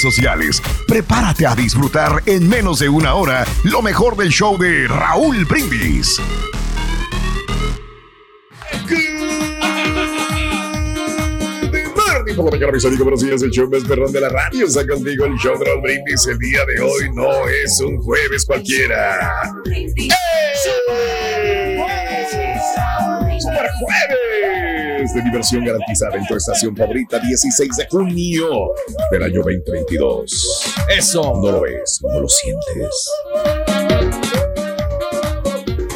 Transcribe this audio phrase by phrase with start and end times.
[0.00, 0.62] sociales.
[0.86, 6.20] Prepárate a disfrutar en menos de una hora lo mejor del show de Raúl Brindis.
[12.36, 13.42] Por la mañana, mis amigos, buenos días.
[13.42, 14.66] El show más perrón de la radio.
[14.66, 16.24] Está contigo el show de Raúl Brindis.
[16.28, 19.42] El día de hoy no es un jueves cualquiera.
[19.66, 19.92] ¡Eh!
[23.40, 24.57] ¡Super jueves!
[25.14, 28.72] De diversión garantizada en tu estación favorita, 16 de junio
[29.10, 30.74] del año 2022.
[30.96, 31.22] Eso.
[31.42, 33.10] No lo ves, no lo sientes.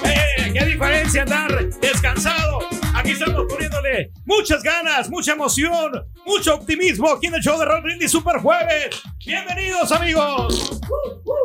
[0.04, 0.50] ¡Eh!
[0.54, 2.60] ¡Qué diferencia andar descansado!
[2.94, 5.92] Aquí estamos poniéndole muchas ganas, mucha emoción,
[6.24, 9.02] mucho optimismo aquí en el show de Raúl Brindis Super Jueves.
[9.26, 10.80] Bienvenidos, amigos.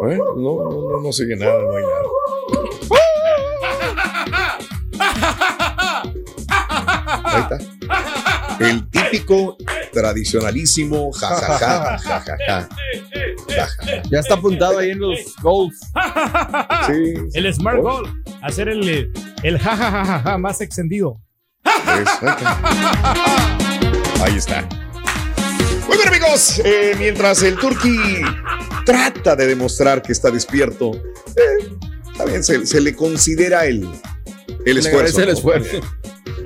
[0.10, 0.18] ¿Eh?
[0.18, 2.04] No, no, no, no sigue nada, no hay nada.
[7.28, 7.58] Ahí está.
[8.60, 9.58] El típico,
[9.94, 12.70] tradicionalísimo, jajaja, jajaja.
[14.10, 15.78] Ya está apuntado ahí en los goals.
[16.88, 17.14] Sí.
[17.34, 18.24] El Smart Goal.
[18.42, 19.12] Hacer el,
[19.44, 21.18] el jajajaja más extendido.
[24.22, 24.68] Ahí está.
[25.88, 26.60] Muy bien, amigos.
[26.66, 27.98] eh, mientras el Turqui
[28.86, 31.70] trata de demostrar que está despierto, eh,
[32.26, 33.88] bien, se, se le considera el,
[34.66, 35.22] el Le esfuerzo.
[35.22, 35.80] el esfuerzo.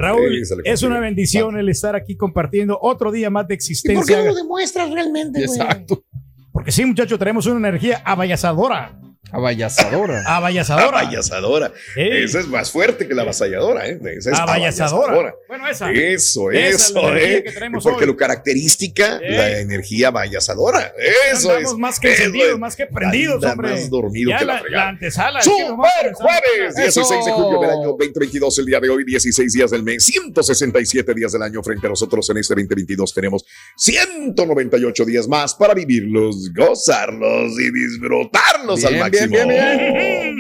[0.02, 3.72] Raúl, es una bendición el estar aquí compartiendo otro día más de ¿Y por qué
[3.72, 4.18] existencia.
[4.20, 5.60] no lo demuestras realmente, güey?
[5.60, 6.04] Exacto.
[6.52, 9.00] Porque sí, muchachos, tenemos una energía abayazadora.
[9.38, 10.24] Abayazadora.
[10.26, 10.88] Abayazadora.
[11.00, 11.72] Abayazadora.
[11.96, 12.24] Ey.
[12.24, 14.00] Esa es más fuerte que la avasalladora, ¿eh?
[14.18, 15.36] Esa es Abayazadora.
[15.48, 15.92] Bueno, esa.
[15.92, 17.70] Eso, Esa es eso, energía ¿eh?
[17.84, 18.08] Porque hoy.
[18.08, 20.94] lo característica, la energía abayazadora.
[21.34, 21.78] Eso Andamos es.
[21.80, 22.60] más que encendidos, es.
[22.60, 23.72] más que prendidos, Anda hombre.
[23.72, 24.84] más dormido ya que la la, fregada.
[24.84, 25.40] la antesala.
[25.40, 26.76] es ¡Super jueves!
[26.76, 31.14] 16 de julio del año 2022, el día de hoy, 16 días del mes, 167
[31.14, 33.14] días del año frente a nosotros en este 2022.
[33.14, 33.46] Tenemos
[33.78, 39.21] 198 días más para vivirlos, gozarlos y disfrutarlos al Bien, máximo.
[39.30, 40.36] Bien, bien,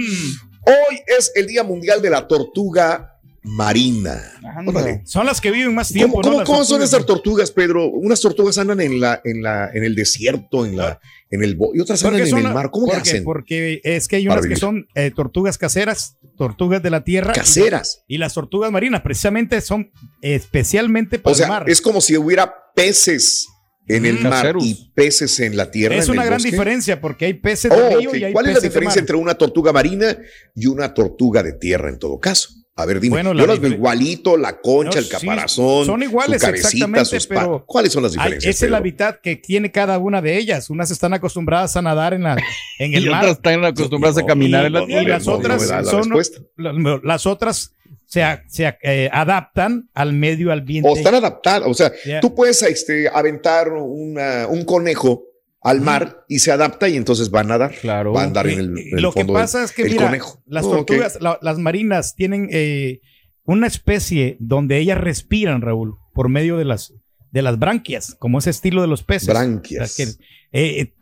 [0.65, 3.07] Hoy es el Día Mundial de la Tortuga
[3.43, 4.21] Marina.
[4.55, 5.01] Anda.
[5.05, 6.21] Son las que viven más tiempo.
[6.21, 6.29] ¿Cómo, ¿no?
[6.29, 7.87] cómo- Las cómo son esas tortugas, Pedro?
[7.89, 10.99] Unas tortugas andan en la, en la, en el desierto, en la,
[11.31, 12.69] en el y otras andan en el mar.
[12.69, 13.23] ¿Cómo le porque, hacen?
[13.23, 17.33] Porque es que hay unas que son eh, tortugas caseras, tortugas de la tierra.
[17.33, 18.03] Caseras.
[18.07, 19.91] Y, y las tortugas marinas, precisamente, son
[20.21, 21.63] especialmente para O sea, el mar.
[21.67, 23.47] es como si hubiera peces
[23.87, 25.95] en el mar y peces en la tierra.
[25.95, 26.51] Es en una el gran bosque.
[26.51, 28.17] diferencia porque hay peces de Oh, río ok.
[28.17, 30.17] y hay ¿Cuál es la diferencia entre una tortuga marina
[30.55, 32.49] y una tortuga de tierra en todo caso?
[32.77, 33.15] A ver, dime.
[33.15, 36.47] Bueno, Yo la las veo igualito, la concha, No, el sí, caparazón, son iguales su
[36.47, 38.49] cabecita, exactamente, sus pero ¿Cuáles son las Hay- diferencias?
[38.49, 38.77] ese es el Pedro?
[38.77, 40.69] hábitat que tiene cada una de ellas.
[40.69, 42.37] Unas están acostumbradas a nadar en, la,
[42.79, 43.23] en el Y mar.
[43.23, 45.09] otras están acostumbradas a caminar en la y, y tierra.
[45.09, 46.09] las otras la son
[46.55, 47.75] la- las otras
[48.11, 50.89] se, se eh, adaptan al medio ambiente.
[50.89, 51.63] O están adaptadas.
[51.65, 55.23] O sea, tú puedes este, aventar una- un conejo
[55.61, 57.71] al mar y se adapta y entonces va a nadar.
[57.79, 58.11] Claro.
[58.11, 60.07] Va a andar Y- en el, en el lo que pasa del- es que mira,
[60.07, 60.43] conejo.
[60.45, 62.99] las Oh, tortugas, la- las marinas tienen eh,
[63.45, 66.93] una especie donde ellas respiran, Raúl, por medio de las
[67.31, 69.29] de las branquias, como ese estilo de los peces.
[69.29, 69.89] Branquias.
[69.89, 70.11] O sea, que,
[70.51, 70.93] eh, eh,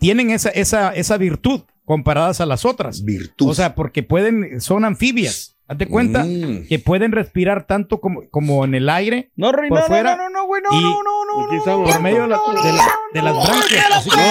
[0.00, 3.04] tienen esa, esa, esa virtud comparadas a las otras.
[3.04, 3.50] Virtud.
[3.50, 5.55] O sea, porque pueden, son anfibias.
[5.68, 6.66] Hazte cuenta Mm.
[6.68, 9.30] que pueden respirar tanto como, como en el aire.
[9.34, 12.00] No, Rey, por no, no, fuera no, no, no, güey, no, y no, no, por
[12.02, 13.86] medio de, la- de la- de las branquias.
[13.92, 14.22] Así como,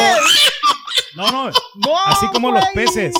[1.17, 3.13] no, no, no, así como los peces.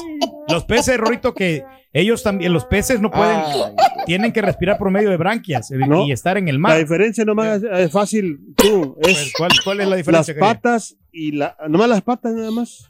[0.48, 3.62] Los peces, Rorito, que ellos también, los peces no pueden, Ay.
[4.06, 6.06] tienen que respirar por medio de branquias eh, No.
[6.06, 6.78] y estar en el La mar.
[6.78, 10.34] diferencia nomás es, es fácil, tú, Pues, es ¿Cuál, cuál es la las diferencia?
[10.34, 10.48] querido?
[10.54, 12.88] patas y la, nomás las patas nada más.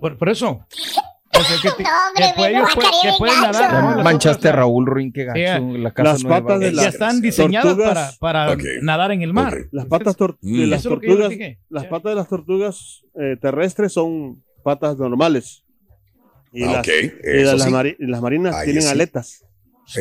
[0.00, 0.60] Por, por eso.
[1.38, 2.32] O sea, que, te- No, hombre, que
[3.18, 5.66] pues, que Las manchaste a Raúl Ruin, qué gacho.
[5.72, 6.76] Sí, la casa las patas de bien.
[6.76, 8.18] la- ya están diseñadas tortugas.
[8.18, 9.56] para, nadar en el mar.
[9.72, 10.60] Las patas tor- Mm.
[10.60, 11.58] de las que tortugas, dije.
[11.68, 11.88] las Sí.
[11.90, 15.62] patas de las tortugas eh, terrestres son patas normales.
[16.52, 17.70] Y, Ah, las, y las, sí.
[17.70, 18.88] mari- las marinas Ahí tienen sí.
[18.88, 19.44] aletas.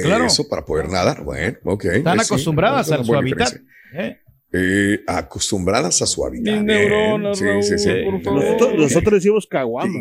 [0.04, 0.26] Claro.
[0.26, 1.24] Eso para poder nadar.
[1.24, 1.86] Bueno, ok.
[1.86, 3.54] Están Eh, sí, acostumbradas a su hábitat.
[3.94, 4.20] ¿eh?
[4.54, 6.62] Eh, acostumbradas a su hábitat.
[6.62, 7.90] Neuronas, Sí, sí, sí.
[8.24, 10.00] Nosotros, nosotros decimos caguama.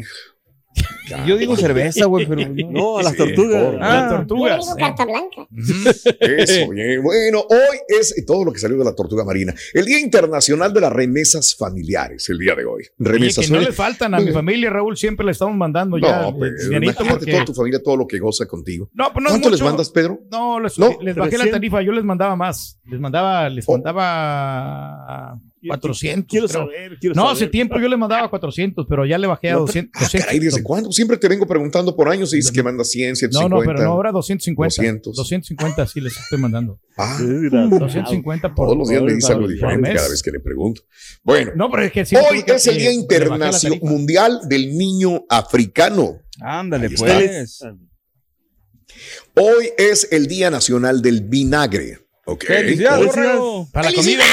[1.26, 2.70] Yo digo cerveza, güey, pero no.
[2.70, 3.62] No, a las Sí, tortugas.
[3.62, 4.08] por- Las Ah.
[4.10, 4.60] Yo tortugas.
[4.60, 4.80] digo ¿eh?
[4.80, 5.46] carta blanca.
[6.20, 7.02] Eso, bien.
[7.02, 9.54] Bueno, hoy es todo lo que salió de la tortuga marina.
[9.74, 12.74] El Día Internacional de las Remesas Familiares, el día de hoy.
[12.74, 16.22] Oye, Remesas que no le faltan a mi familia, Raúl, siempre le estamos mandando ya
[16.22, 18.88] No, el pues, dinerito imagínate porque- toda tu familia, todo lo que goza contigo.
[18.94, 20.20] No, pues no ¿Cuánto les mandas, Pedro?
[20.30, 21.50] No, les, No, les bajé la 300.
[21.52, 22.80] tarifa, yo les mandaba más.
[22.86, 23.72] Les mandaba, les Oh.
[23.72, 25.38] mandaba
[25.68, 26.28] 400.
[26.30, 26.60] Quiero creo.
[26.62, 27.36] saber, quiero No, saber.
[27.36, 29.90] hace tiempo yo les mandaba 400, pero ya le bajé a No, 200.
[30.02, 30.92] Ah, caray, ¿desde cuándo?
[30.92, 33.48] Siempre te vengo preguntando por años y dices que mandas 100, No, 150.
[33.56, 34.74] no, pero no, ahora 250.
[34.82, 35.16] 200.
[35.16, 36.80] 250 sí les estoy mandando.
[36.96, 37.78] Ah, Desgraciado.
[37.78, 40.82] 250 por todos los días me dice algo diferente cada vez que le pregunto.
[41.22, 43.80] Bueno, No, pero es que hoy es el Día le Internacional.
[43.82, 46.20] Mundial del Niño Africano.
[46.40, 47.06] Ándale, Ahí está.
[47.06, 47.64] pues.
[49.36, 51.98] Hoy es el Día Nacional del Vinagre.
[52.26, 52.44] Ok.
[52.44, 53.12] Felicidades.
[53.72, 54.24] Para la comida.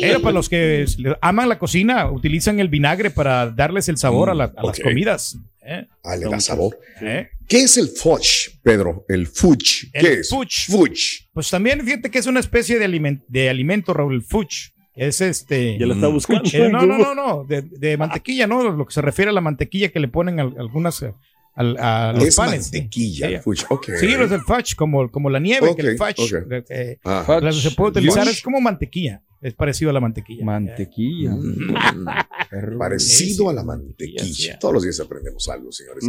[0.00, 0.84] Pero para los que
[1.20, 5.38] aman la cocina, utilizan el vinagre para darles el sabor a, la- a las comidas.
[5.62, 5.86] ¿eh?
[6.04, 6.78] Ah, le da sabor.
[7.00, 7.28] ¿Eh?
[7.48, 9.04] ¿Qué es el fudge, Pedro?
[9.08, 9.90] El fudge.
[9.92, 10.28] ¿Qué El es?
[10.30, 10.66] fudge.
[10.70, 11.28] Fudge.
[11.32, 14.72] Pues también fíjate que es una especie de, aliment- de alimento, Raúl, el fudge.
[14.94, 15.78] Es este.
[15.78, 16.48] Ya lo está buscando.
[16.52, 18.62] Eh, no, no, no, no, de, de mantequilla, ¿no?
[18.70, 21.12] Lo que se refiere a la mantequilla que le ponen a, algunas eh,
[21.56, 22.66] al- a, los es panes.
[22.66, 22.76] sí.
[22.76, 23.34] mantequilla, Sí.
[23.34, 23.64] el fudge.
[23.70, 23.88] Ok.
[23.98, 26.36] Sí, los del fudge, como, como la nieve, que el fudge.
[26.50, 27.40] eh, eh, Ah.
[27.52, 28.36] se puede utilizar, Fudge.
[28.36, 29.22] es como mantequilla.
[29.42, 30.44] Es parecido a la mantequilla.
[30.44, 31.30] Mantequilla.
[31.32, 32.78] Mm.
[32.78, 34.58] Parecido a la mantequilla.
[34.58, 36.04] Todos los días aprendemos algo, señores.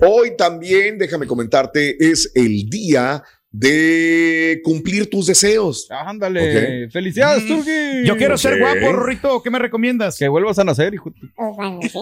[0.00, 5.88] Hoy también, déjame comentarte, es el día de cumplir tus deseos.
[5.90, 6.90] Ándale.
[6.90, 7.48] Felicidades, Mm.
[7.48, 8.06] Turki.
[8.06, 8.60] Yo quiero ser Ok.
[8.60, 9.42] guapo, Rorrito.
[9.42, 10.18] ¿Qué me recomiendas?
[10.18, 11.10] Que vuelvas a nacer, hijo.
[11.12, 11.92] Pues.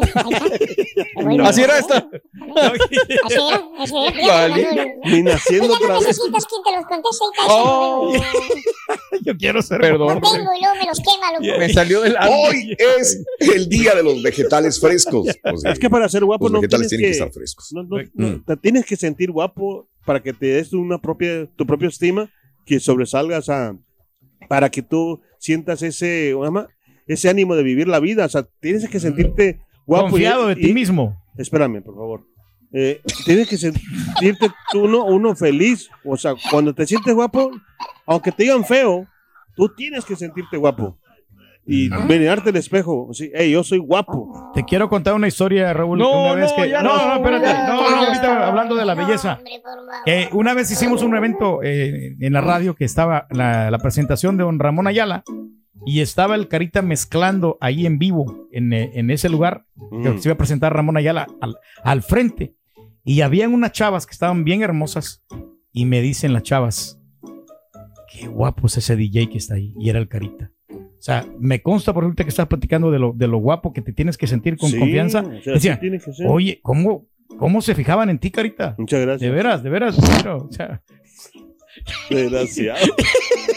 [1.23, 1.99] Bueno, Así era esta.
[3.25, 4.85] Así era, así era.
[5.05, 6.19] Ni naciendo no otra vez.
[7.49, 8.13] Oh.
[9.25, 10.21] Yo quiero ser Perdón.
[10.21, 11.59] No tengo y luego me los quema, loco.
[11.59, 15.29] Me salió del Hoy es el día de los vegetales frescos.
[15.45, 17.33] O sea, Es que para ser guapo los no vegetales tienes tienen que, que, estar
[17.33, 17.73] frescos.
[17.73, 18.45] no, no, no, Mm.
[18.45, 22.31] te tienes que sentir guapo para que te des una propia, tu propia estima,
[22.65, 23.77] que sobresalgas a,
[24.49, 26.35] para que tú sientas ese,
[27.07, 28.25] ese ánimo de vivir la vida.
[28.25, 30.07] O sea, tienes que sentirte guapo.
[30.09, 31.21] y- Confiado de ti y- mismo.
[31.37, 32.27] Espérame, por favor.
[32.73, 35.89] Eh, tienes que sentirte tú uno, uno feliz.
[36.05, 37.51] O sea, cuando te sientes guapo,
[38.07, 39.07] aunque te digan feo,
[39.55, 40.99] tú tienes que sentirte guapo.
[41.67, 43.09] Y mirarte al espejo.
[43.13, 44.53] Sí, hey, yo soy guapo.
[44.55, 45.99] Te quiero contar una historia, Raúl.
[45.99, 46.71] No, que una vez no, que...
[46.71, 47.45] ya no, no, no, espérate.
[47.47, 47.67] ya.
[47.69, 49.41] No, no, ahorita hablando de la belleza.
[50.05, 54.37] Que una vez hicimos un evento eh, en la radio que estaba la, la presentación
[54.37, 55.25] de don Ramón Ayala
[55.85, 59.65] y estaba el Carita mezclando ahí en vivo en, eh, en ese lugar
[60.03, 60.19] que Mm.
[60.21, 62.55] se iba a presentar Ramón Ayala al, al frente.
[63.05, 65.25] Y habían unas chavas que estaban bien hermosas
[65.73, 66.99] y me dicen las chavas,
[68.13, 69.75] qué guapo es ese DJ que está ahí.
[69.79, 70.51] Y era el Carita.
[71.07, 73.81] O sea, me consta por ahorita que estás platicando de lo, de lo guapo que
[73.81, 75.21] te tienes que sentir con Sí, confianza.
[75.21, 76.27] o sea, Decía, así tiene que ser.
[76.27, 77.07] Oye, ¿cómo,
[77.39, 78.75] ¿cómo se fijaban en ti, Carita?
[78.77, 79.33] Muchas De gracias.
[79.33, 79.97] veras, de veras.
[80.19, 80.83] pero, o sea,
[82.11, 82.81] Desgraciado.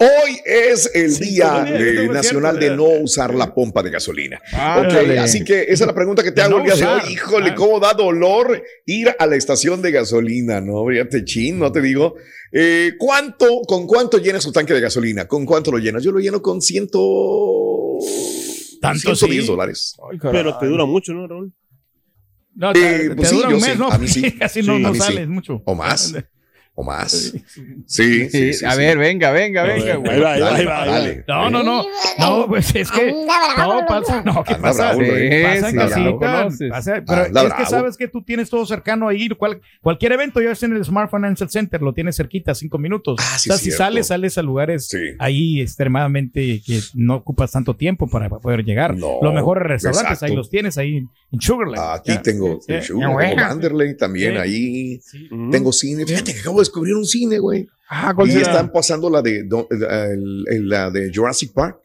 [0.00, 1.64] Hoy es el Sí, día
[2.12, 4.40] nacional de no usar la pompa de gasolina.
[4.52, 5.18] Ok, Ándale.
[5.18, 7.12] así que esa es la pregunta que te De hago no el día de hoy.
[7.12, 7.54] Híjole, Ah.
[7.54, 10.86] cómo da dolor ir a la estación de gasolina, ¿no?
[10.86, 12.14] Fíjate, chin, no te digo.
[12.52, 15.26] Eh, ¿Cuánto, con cuánto llenas tu tanque de gasolina?
[15.26, 16.02] ¿Con cuánto lo llenas?
[16.02, 16.98] Yo lo lleno con ciento...
[18.80, 19.46] Tanto 110 sí.
[19.50, 19.96] dólares.
[20.10, 20.18] Ay.
[20.30, 21.52] Pero te dura mucho, ¿no, Raúl?
[22.54, 22.74] no, Eh,
[23.08, 23.88] te, pues te dura un mes, sí, ¿no?
[23.90, 24.32] a mí sí.
[24.38, 25.62] Casi no, Sí, no sales mucho.
[25.64, 26.14] O más.
[26.80, 27.32] O más.
[27.86, 28.78] Sí, sí, sí, a sí.
[28.78, 29.94] ver, venga, venga, venga.
[29.94, 30.20] Ahí güey.
[30.20, 30.94] va, ahí va, Dale, ahí va, ahí va.
[30.94, 31.24] dale.
[31.26, 31.84] No, no, no.
[32.20, 33.10] No, pues es que.
[33.58, 34.22] No, pasa.
[34.24, 34.82] No, ¿qué Anda pasa?
[34.94, 35.42] bravo, Rey.
[35.42, 36.70] Pasa en Sí, casita, ya lo conoces.
[36.70, 39.28] pasa- pero Anda es que sabes que tú tienes todo cercano ahí.
[39.30, 43.16] cual- cualquier evento, ya es en el Smart Financial Center, lo tienes cerquita, cinco minutos.
[43.20, 43.78] Ah, sí, o sea, si cierto.
[43.84, 44.98] sales, sales a lugares Sí.
[45.18, 48.96] ahí extremadamente que no ocupas tanto tiempo para poder llegar.
[48.96, 50.26] No, Los mejores restaurantes, exacto.
[50.26, 50.98] ahí los tienes ahí
[51.32, 51.98] en Sugarland.
[51.98, 52.22] Aquí Ya.
[52.22, 52.88] tengo Sí, el sí.
[52.88, 54.38] Sugar, Ya, tengo también Sí.
[54.38, 55.00] ahí.
[55.02, 55.28] Sí.
[55.50, 56.06] Tengo cine.
[56.06, 57.66] Fíjate que acabo de descubrir un cine, güey.
[57.90, 58.42] Ah, Y ¿cuál será?
[58.42, 61.80] están pasando la de, do- la de Jurassic Park.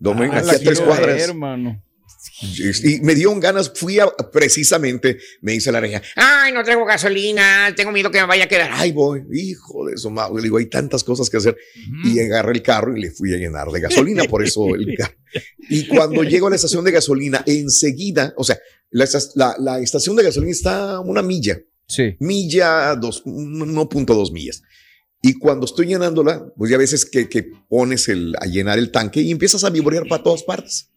[0.00, 1.06] Domingo, Ah, aquí a tres cuadras.
[1.16, 1.82] ver, hermano.
[2.40, 7.72] Y me dio ganas, fui a, precisamente, me dice la reja, ay, no traigo gasolina,
[7.76, 8.70] tengo miedo que me vaya a quedar.
[8.74, 10.28] Ay, voy, hijo de eso, ma-".
[10.34, 11.56] Le digo, hay tantas cosas que hacer.
[12.04, 15.14] Y agarré el carro y le fui a llenar de gasolina, por eso el carro.
[15.68, 18.58] Y cuando llego a la estación de gasolina, enseguida, o sea,
[18.90, 22.16] la, la- la estación de gasolina está a una milla, Sí.
[22.20, 24.62] milla, dos, 1.2 millas.
[25.22, 28.92] Y cuando estoy llenándola, pues ya a veces que, que pones el, a llenar el
[28.92, 30.90] tanque y empiezas a vibrear para todas partes.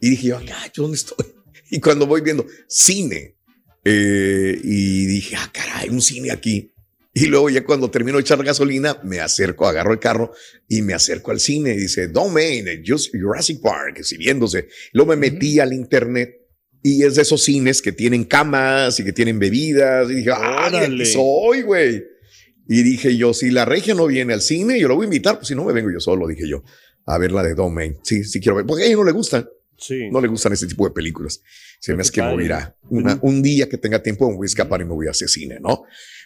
[0.00, 1.26] Y dije yo, "Ah, ¿yo ¿dónde estoy?
[1.70, 3.36] Y cuando voy viendo cine,
[3.84, 6.72] eh, y dije, ah, caray, un cine aquí.
[7.14, 10.32] Y luego ya cuando termino de echar gasolina, me acerco, agarro el carro
[10.68, 11.72] y me acerco al cine.
[11.72, 14.68] Y dice, Domain, just Jurassic Park, exhibiéndose.
[14.92, 16.41] Luego me metí al internet
[16.82, 20.10] y es de esos cines que tienen camas y que tienen bebidas.
[20.10, 21.04] Y dije, ah, Órale.
[21.06, 22.02] soy, güey.
[22.68, 25.36] Y dije yo, si la regia no viene al cine, yo lo voy a invitar,
[25.36, 26.62] pues si no me vengo yo solo, dije yo,
[27.06, 27.96] a ver la de Domain.
[28.02, 29.46] Sí, sí quiero ver, porque a ella no le gustan,
[29.76, 30.08] Sí.
[30.10, 31.42] no le gustan ese tipo de películas.
[31.80, 32.32] Se me hace que a
[32.88, 35.28] una- un día que tenga tiempo, me voy a escapar y me voy a hacer
[35.28, 35.82] cine, ¿no?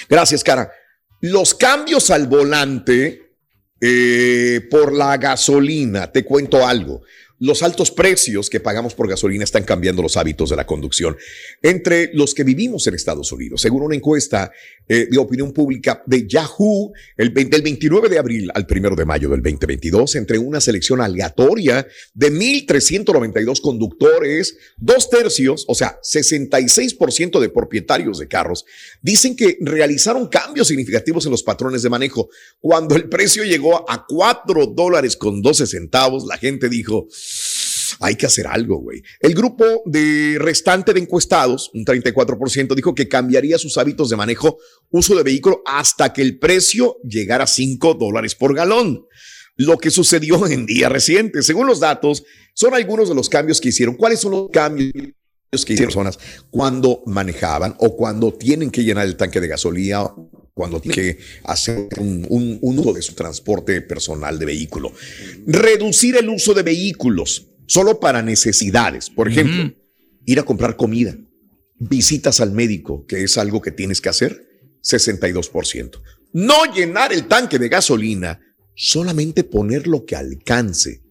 [0.09, 0.69] Gracias, cara.
[1.21, 3.23] Los cambios al volante
[3.81, 7.03] eh, por la gasolina, te cuento algo.
[7.39, 11.17] Los altos precios que pagamos por gasolina están cambiando los hábitos de la conducción
[11.63, 13.61] entre los que vivimos en Estados Unidos.
[13.61, 14.51] Según una encuesta
[14.89, 19.05] eh, de opinión pública de Yahoo, el 20 del 29 de abril al 1 de
[19.05, 27.39] mayo del 2022, entre una selección aleatoria de 1.392 conductores, dos tercios, o sea, 66%
[27.39, 28.65] de propietarios de carros,
[29.03, 32.31] dicen que realizaron cambios significativos en los patrones de manejo.
[32.61, 37.09] Cuando el precio llegó a 4 dólares con 12 centavos, la gente dijo,
[38.01, 39.03] hay que hacer algo, güey.
[39.21, 44.59] El grupo de restante de encuestados, un 34%, dijo que cambiaría sus hábitos de manejo,
[44.91, 49.07] uso de vehículo, hasta que el precio llegara a 5 dólares por galón.
[49.57, 51.47] Lo que sucedió en días recientes.
[51.47, 52.25] Según los datos,
[52.55, 53.97] son algunos de los cambios que hicieron.
[53.97, 54.93] ¿Cuáles son los cambios?
[55.65, 56.19] que hicieron personas
[56.51, 60.13] cuando manejaban o cuando tienen que llenar el tanque de gasolina,
[60.57, 64.93] cuando tienen que hacer un, uso de su transporte personal de vehículo.
[65.47, 69.11] Reducir el uso de vehículos solo para necesidades.
[69.11, 69.75] Por ejemplo,
[70.25, 71.17] ir a comprar comida,
[71.79, 74.47] visitas al médico, que es algo que tienes que hacer,
[74.83, 76.01] 62%.
[76.33, 78.41] No llenar el tanque de gasolina,
[78.75, 81.03] solamente poner lo que alcance.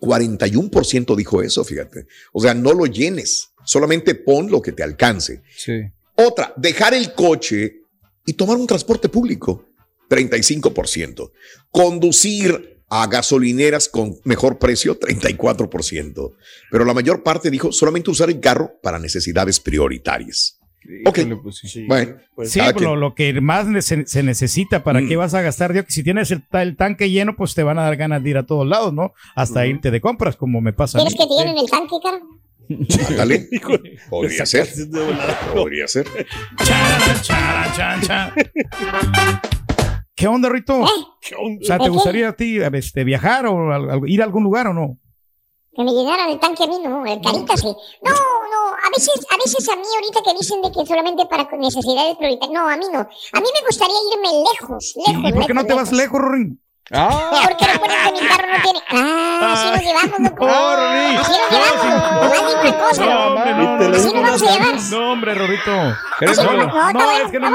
[0.00, 2.06] 41% dijo eso, fíjate.
[2.32, 5.42] O sea, no lo llenes, solamente pon lo que te alcance.
[5.56, 5.80] Sí.
[6.16, 7.82] Otra, dejar el coche
[8.26, 9.68] y tomar un transporte público,
[10.08, 11.32] 35%.
[11.70, 16.32] Conducir a gasolineras con mejor precio, 34%.
[16.70, 20.60] Pero la mayor parte dijo solamente usar el carro para necesidades prioritarias.
[21.06, 21.18] Ok.
[21.42, 21.86] Pues sí.
[21.88, 25.08] Bueno, Pues, Sí, cada pues, lo, que más se necesita, ¿para Mm.
[25.08, 25.72] qué vas a gastar?
[25.72, 28.22] Digo, que si tienes el, ta- el tanque lleno, pues te van a dar ganas
[28.22, 29.12] de ir a todos lados, ¿no?
[29.34, 30.98] Hasta irte de compras, como me pasa.
[30.98, 31.24] a ¿Quieres mí.
[31.26, 32.20] que te llenen el tanque, cara?
[33.08, 33.48] Ándale.
[34.10, 34.72] Podría ser.
[34.74, 35.40] de volada.
[35.54, 36.06] Podría ser.
[40.14, 40.82] ¿Qué onda, Rito?
[40.82, 40.86] ¿Eh?
[41.20, 41.60] ¿Qué onda?
[41.62, 44.74] O sea, ¿te ¿De gustaría a ti este, viajar o ir a algún lugar o
[44.74, 44.98] no?
[45.76, 47.66] Que me llenaran el tanque a mí, no, el carita sí.
[47.66, 51.48] No, no, a veces, a veces a mí ahorita que dicen de que solamente para
[51.56, 53.00] necesidades prioritarias, no, a mí no.
[53.00, 56.20] A mí me gustaría irme lejos, lejos, ¿Y por qué no lejos, te vas lejos,
[56.20, 56.63] Rorín?
[56.92, 58.78] Ah, ¿Por qué recuerdas que mi carro no tiene?
[58.90, 60.44] Ah, así nos llevamos, loco.
[60.44, 61.16] Oh, Rorín.
[61.18, 62.74] Así nos llevamos.
[62.74, 63.06] Cosa.
[63.06, 64.80] No, hombre, no, Así digo nos vamos a llevar.
[64.90, 65.96] No, hombre, Rorito.
[66.18, 66.66] créemelo.
[66.66, 67.50] No, No, bueno, es que no.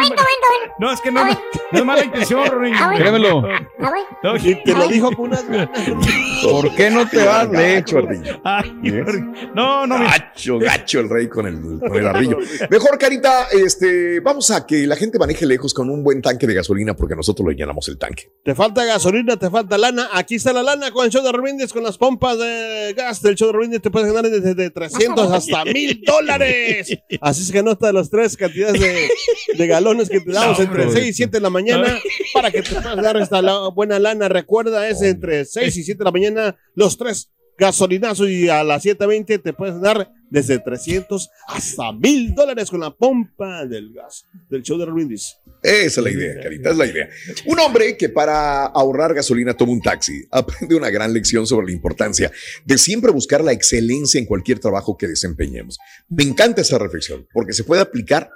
[0.79, 2.41] No, es que no, no es mala intención.
[2.45, 2.97] Ah, bueno.
[2.97, 3.43] Créemelo.
[3.79, 3.91] Ah.
[4.23, 5.69] No, Y te lo dijo con unas ganas.
[6.43, 8.39] ¿Por qué no te vas Gacho, lejos?
[8.43, 9.05] ardillo.
[9.53, 9.99] No, no.
[9.99, 12.37] Gacho, gacho el rey con el, con el ardillo.
[12.69, 16.55] Mejor, Carita, este, vamos a que la gente maneje lejos con un buen tanque de
[16.55, 18.31] gasolina porque nosotros le llenamos el tanque.
[18.43, 20.09] Te falta gasolina gasolina, te falta lana.
[20.13, 23.35] Aquí está la lana con el show de Robindis, con las pompas de gas del
[23.35, 23.81] show de Robindis.
[23.81, 26.97] Te puedes ganar desde de 300 hasta mil dólares.
[27.21, 29.09] Así es que no está las tres cantidades de,
[29.57, 30.91] de galones que te damos No, entre bro.
[30.93, 31.99] 6 y 7 de la mañana
[32.33, 34.29] para que te puedas dar esta la- buena lana.
[34.29, 38.85] Recuerda, es entre 6 y 7 de la mañana los tres gasolinazos y a las
[38.85, 44.63] 7.20 te puedes dar desde 300 hasta mil dólares con la pompa del gas del
[44.63, 45.35] show de Robindis.
[45.61, 47.09] Esa es la idea, Carita, es la idea.
[47.45, 51.73] Un hombre que para ahorrar gasolina toma un taxi aprende una gran lección sobre la
[51.73, 52.31] importancia
[52.65, 55.77] de siempre buscar la excelencia en cualquier trabajo que desempeñemos.
[56.07, 58.31] Me encanta esa reflexión porque se puede aplicar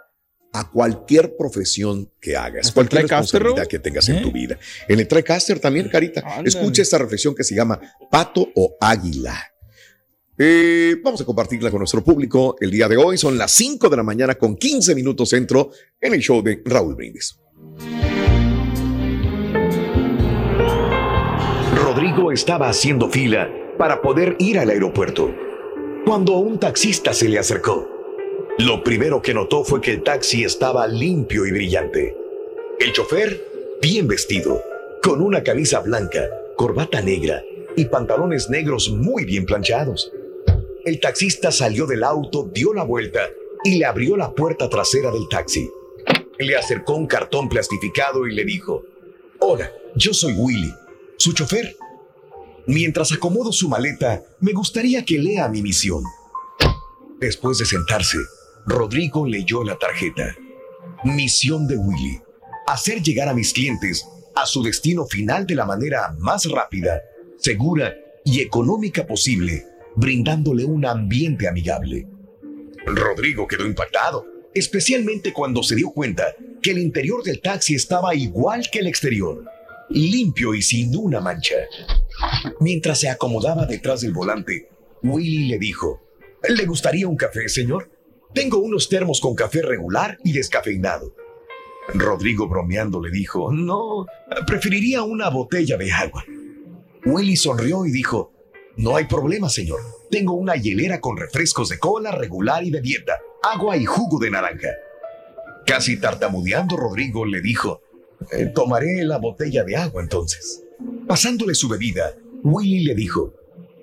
[0.54, 4.60] a cualquier profesión que hagas, ¿Hasta cualquier responsabilidad que tengas en tu vida.
[4.88, 6.24] En el TriCaster también, Carita.
[6.46, 9.53] Escucha esta reflexión que se llama Pato o Águila.
[10.36, 13.18] Vamos a compartirla con nuestro público el día de hoy.
[13.20, 15.70] Son las 5 de la mañana con 15 minutos centro
[16.02, 17.40] en el show de Raúl Brindis.
[21.76, 23.48] Rodrigo estaba haciendo fila
[23.78, 25.34] para poder ir al aeropuerto
[26.04, 27.88] cuando un taxista se le acercó.
[28.58, 32.18] Lo primero que notó fue que el taxi estaba limpio y brillante.
[32.80, 34.62] El chofer, bien vestido,
[35.04, 37.44] con una camisa blanca, corbata negra
[37.76, 40.12] y pantalones negros muy bien planchados.
[40.86, 43.30] El taxista salió del auto, dio la vuelta
[43.64, 45.70] y le abrió la puerta trasera del taxi.
[46.38, 48.84] Le acercó un cartón plastificado y le dijo,
[49.40, 50.74] Hola, yo soy Willy,
[51.18, 51.78] su chofer.
[52.68, 56.04] Mientras acomodo su maleta, me gustaría que lea mi misión.
[57.18, 58.18] Después de sentarse,
[58.66, 60.36] Rodrigo leyó la tarjeta.
[61.06, 62.20] Misión de Willy.
[62.68, 67.02] Hacer llegar a mis clientes a su destino final de la manera más rápida,
[67.38, 67.94] segura
[68.26, 72.08] y económica posible, brindándole un ambiente amigable.
[72.86, 78.64] Rodrigo quedó impactado, especialmente cuando se dio cuenta que el interior del taxi estaba igual
[78.72, 79.46] que el exterior,
[79.90, 81.56] limpio y sin una mancha.
[82.60, 84.70] Mientras se acomodaba detrás del volante,
[85.02, 86.02] Willy le dijo,
[86.50, 87.90] ¿Le gustaría un café, señor?
[88.34, 91.16] Tengo unos termos con café regular y descafeinado.
[91.94, 94.06] Rodrigo bromeando le dijo, no,
[94.46, 96.26] preferiría una botella de agua.
[97.06, 98.33] Willy sonrió y dijo,
[98.78, 99.80] no hay problema, señor.
[100.10, 104.32] Tengo una hielera con refrescos de cola regular y de dieta, agua y jugo de
[104.32, 104.70] naranja.
[105.66, 107.82] Casi tartamudeando, Rodrigo le dijo,
[108.32, 110.64] "Eh, tomaré la botella de agua entonces.
[111.08, 112.14] Pasándole su bebida,
[112.44, 113.34] Willy le dijo,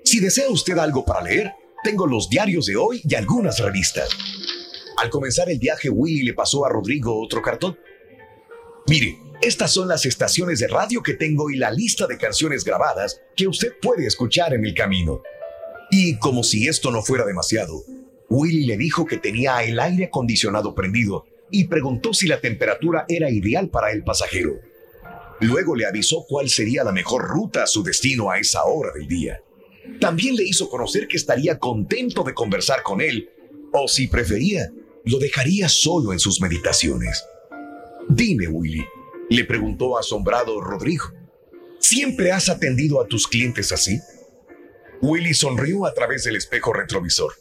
[0.03, 4.09] si desea usted algo para leer, tengo los diarios de hoy y algunas revistas.
[4.97, 7.77] Al comenzar el viaje, Willy le pasó a Rodrigo otro cartón.
[8.87, 13.21] Mire, estas son las estaciones de radio que tengo y la lista de canciones grabadas
[13.35, 15.23] que usted puede escuchar en el camino.
[15.89, 17.83] Y como si esto no fuera demasiado,
[18.29, 23.29] Willy le dijo que tenía el aire acondicionado prendido y preguntó si la temperatura era
[23.29, 24.59] ideal para el pasajero.
[25.41, 29.07] Luego le avisó cuál sería la mejor ruta a su destino a esa hora del
[29.07, 29.41] día.
[29.99, 33.29] También le hizo conocer que estaría contento de conversar con él,
[33.73, 34.71] o si prefería,
[35.03, 37.23] lo dejaría solo en sus meditaciones.
[38.09, 38.85] Dime, Willy,
[39.29, 41.05] le preguntó asombrado Rodrigo,
[41.79, 43.99] ¿siempre has atendido a tus clientes así?
[45.01, 47.33] Willy sonrió a través del espejo retrovisor.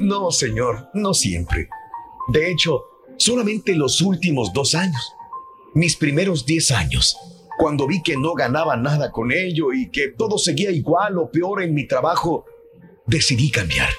[0.00, 1.68] No, señor, no siempre.
[2.28, 2.84] De hecho,
[3.18, 5.12] solamente los últimos dos años.
[5.74, 7.16] Mis primeros diez años,
[7.58, 11.62] cuando vi que no ganaba nada con ello y que todo seguía igual o peor
[11.62, 12.46] en mi trabajo,
[13.06, 13.90] decidí cambiar.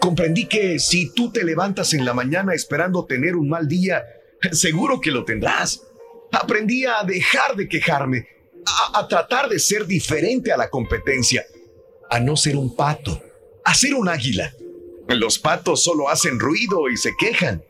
[0.00, 4.04] Comprendí que si tú te levantas en la mañana esperando tener un mal día,
[4.52, 5.82] seguro que lo tendrás.
[6.32, 8.26] Aprendí a dejar de quejarme,
[8.94, 11.44] a, tratar de ser diferente a la competencia,
[12.08, 13.20] a no ser un pato,
[13.64, 14.54] a ser un águila.
[15.08, 17.64] Los patos solo hacen ruido y se quejan.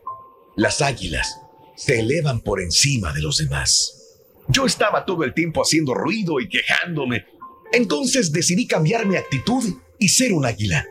[0.55, 1.39] Las águilas
[1.75, 4.19] se elevan por encima de los demás.
[4.47, 7.25] Yo estaba todo el tiempo haciendo ruido y quejándome.
[7.71, 9.63] Entonces decidí cambiar mi actitud
[9.97, 10.85] y ser un águila.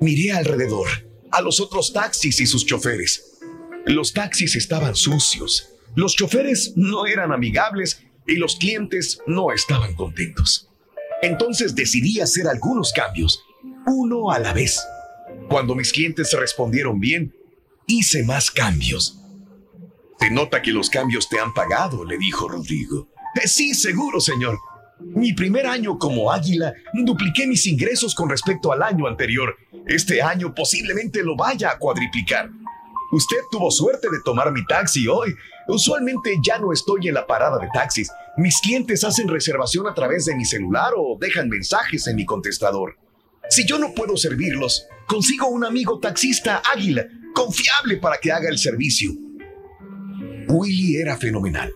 [0.00, 0.88] Miré alrededor,
[1.30, 3.31] a los otros taxis y sus choferes.
[3.86, 10.70] Los taxis estaban sucios, los choferes no eran amigables y los clientes no estaban contentos.
[11.20, 13.42] Entonces decidí hacer algunos cambios,
[13.86, 14.80] uno a la vez.
[15.48, 17.34] Cuando mis clientes respondieron bien,
[17.86, 19.18] hice más cambios.
[20.20, 23.08] Se nota que los cambios te han pagado, le dijo Rodrigo.
[23.34, 24.58] "Eh, sí, seguro, señor.
[25.00, 29.56] Mi primer año como águila, dupliqué mis ingresos con respecto al año anterior.
[29.86, 32.50] Este año posiblemente lo vaya a cuadriplicar.
[33.12, 35.34] Usted tuvo suerte de tomar mi taxi hoy.
[35.68, 38.10] Usualmente ya no estoy en la parada de taxis.
[38.38, 42.96] Mis clientes hacen reservación a través de mi celular o dejan mensajes en mi contestador.
[43.50, 48.56] Si yo no puedo servirlos, consigo un amigo taxista águila, confiable para que haga el
[48.56, 49.12] servicio.
[50.48, 51.70] Willy era fenomenal.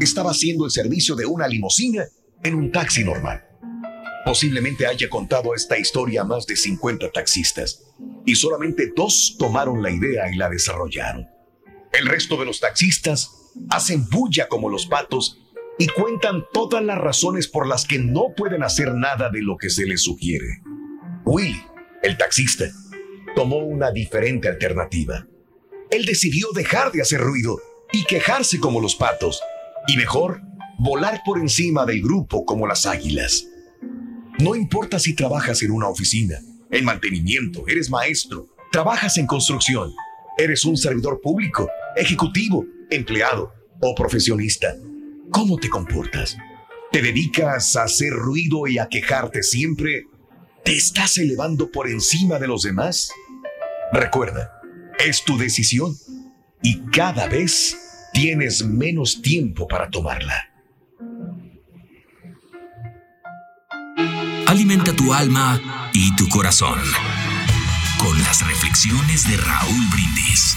[0.00, 2.04] Estaba haciendo el servicio de una limusina
[2.42, 3.47] en un taxi normal.
[4.28, 7.82] Posiblemente haya contado esta historia a más de 50 taxistas
[8.26, 11.26] y solamente dos tomaron la idea y la desarrollaron.
[11.94, 13.30] El resto de los taxistas
[13.70, 15.40] hacen bulla como los patos
[15.78, 19.70] y cuentan todas las razones por las que no pueden hacer nada de lo que
[19.70, 20.60] se les sugiere.
[21.24, 21.62] Willy,
[22.02, 22.66] el taxista,
[23.34, 25.26] tomó una diferente alternativa.
[25.90, 27.58] Él decidió dejar de hacer ruido
[27.92, 29.40] y quejarse como los patos,
[29.86, 30.42] y mejor,
[30.78, 33.46] volar por encima del grupo como las águilas.
[34.38, 36.38] No importa si trabajas en una oficina,
[36.70, 39.92] en mantenimiento, eres maestro, trabajas en construcción,
[40.36, 44.76] eres un servidor público, ejecutivo, empleado o profesionista.
[45.32, 46.36] ¿Cómo te comportas?
[46.92, 50.04] ¿Te dedicas a hacer ruido y a quejarte siempre?
[50.64, 53.10] ¿Te estás elevando por encima de los demás?
[53.92, 54.52] Recuerda,
[55.04, 55.96] es tu decisión
[56.62, 57.76] y cada vez
[58.12, 60.48] tienes menos tiempo para tomarla.
[64.48, 65.60] Alimenta tu alma
[65.92, 66.80] y tu corazón
[67.98, 70.56] con las reflexiones de Raúl Brindis.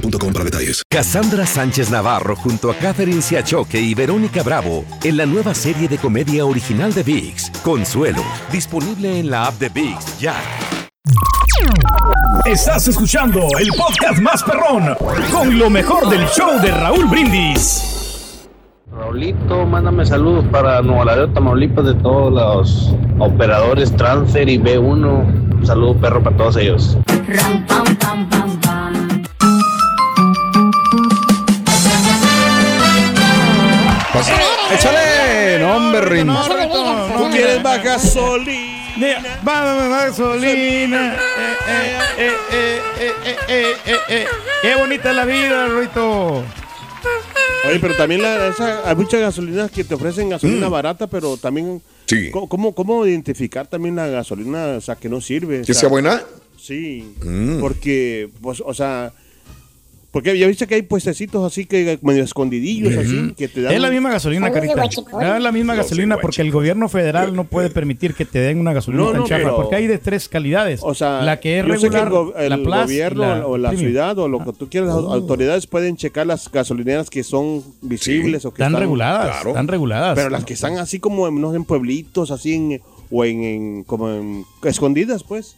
[0.01, 0.83] boostmobile.com para detalles.
[0.89, 5.97] Cassandra Sánchez Navarro junto a Catherine Siachoque y Verónica Bravo en la nueva serie de
[5.97, 10.35] comedia original de VIX, Consuelo, disponible en la app de VIX ya.
[12.45, 14.95] Estás escuchando el podcast más perrón
[15.31, 18.47] con lo mejor del show de Raúl Brindis.
[18.91, 25.57] Raulito, mándame saludos para Nuevo Laredo, Tamaulipas, de todos los operadores Transfer y B1.
[25.57, 26.97] Un saludo perro para todos ellos.
[34.73, 36.27] Échale, no, hombre, Rin.
[36.27, 39.37] Tú quieres más gasolina.
[39.43, 41.15] Gasolina.
[41.15, 44.25] Eh, eh, eh, eh, eh, eh, eh, eh.
[44.61, 46.43] Qué bonita es la vida, Ruito.
[47.67, 50.71] Oye, pero también la- esa- hay muchas gasolinas que te ofrecen gasolina Mm.
[50.71, 51.81] barata, pero también.
[52.07, 52.29] Sí.
[52.31, 55.59] ¿cómo, cómo, cómo identificar también la gasolina, o sea, que no sirve?
[55.61, 56.21] O ¿Que sea, sea buena?
[56.59, 57.15] Sí.
[57.23, 57.59] Mm.
[57.61, 59.13] Porque, pues, o sea.
[60.11, 63.73] Porque ya viste que hay puestecitos así que medio escondidillos, así, que te dan.
[63.73, 64.83] Es la misma gasolina, Carita.
[64.83, 68.73] Es la misma gasolina porque el gobierno federal no puede permitir que te den una
[68.73, 70.81] gasolina No, tan no, chafa, pero- porque hay de tres calidades.
[70.83, 73.47] O sea, la que es yo sé que regular, el, go- el la gobierno la
[73.47, 73.89] o la Premium.
[73.91, 78.43] ciudad o lo que tú quieras, las autoridades pueden checar las gasolineras que son visibles
[78.43, 80.15] o que Están están reguladas, están reguladas.
[80.15, 83.43] Pero las que están así como en, no sé, en pueblitos, así en, o en,
[83.45, 85.55] en- como en- escondidas, pues.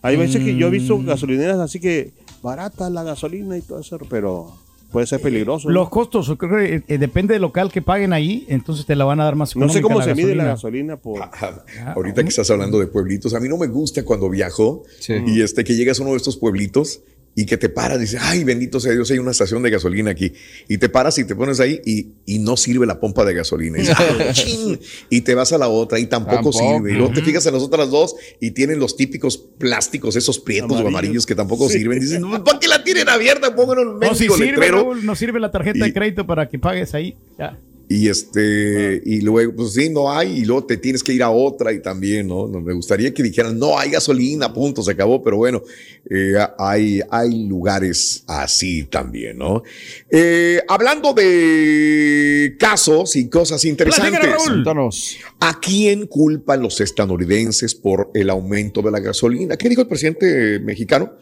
[0.00, 1.04] Hay veces que yo he visto Mm.
[1.04, 4.52] gasolineras así que barata la gasolina y todo eso, pero
[4.90, 5.68] puede ser peligroso.
[5.68, 5.74] ¿no?
[5.74, 9.04] Los costos, yo creo que eh, depende del local que paguen ahí, entonces te la
[9.04, 10.96] van a dar más No sé cómo se mide la gasolina.
[10.96, 11.22] por...
[11.22, 14.82] Ah, Ahorita que estás hablando de pueblitos, a mí no me gusta cuando viajo
[15.26, 17.02] y este que llegas a uno de estos pueblitos
[17.34, 20.10] y que te paras y dices, ay, bendito sea Dios, hay una estación de gasolina
[20.10, 20.32] aquí.
[20.68, 23.78] Y te paras y te pones ahí y, y no sirve la pompa de gasolina.
[23.78, 24.78] Y, dices, "Ah, chin".
[25.08, 26.58] Y te vas a la otra y tampoco, Tampoco.
[26.58, 26.92] sirve.
[26.92, 30.72] Y luego te fijas en las otras dos y tienen los típicos plásticos, esos prietos
[30.72, 30.94] o Amarillos.
[30.98, 31.78] amarillos que tampoco Sí.
[31.78, 32.00] sirven.
[32.00, 33.54] Dicen, "No, ¿para qué la tienen abierta?
[33.54, 34.78] Pónganlo en un No, si sirve, letrero.
[34.78, 37.16] Raúl, no sirve la tarjeta de crédito para que pagues ahí.
[37.38, 37.56] Ya.
[37.92, 41.30] Y este, y luego, pues sí, no hay, y luego te tienes que ir a
[41.30, 42.46] otra y también, ¿no?
[42.46, 45.60] No, Me gustaría que dijeran, no hay gasolina, punto, se acabó, pero bueno,
[46.08, 49.64] eh, hay, hay lugares así también, ¿no?
[50.08, 55.18] Eh, hablando de casos y cosas interesantes.
[55.40, 59.56] ¿A quién culpan los estadounidenses por el aumento de la gasolina?
[59.56, 61.16] ¿Qué dijo el presidente mexicano?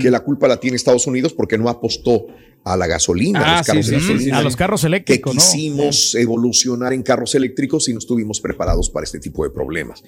[0.00, 2.28] Que la culpa la tiene Estados Unidos porque no apostó
[2.64, 4.24] a la gasolina, a Ah, los carros sí, de sí, gasolina.
[4.36, 5.40] sí, a los carros Que eléctricos, ¿no?
[5.40, 10.02] quisimos evolucionar en carros eléctricos y no estuvimos preparados para este tipo de problemas.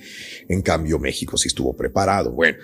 [0.49, 2.33] En cambio, México sí estuvo preparado.
[2.33, 2.57] Bueno,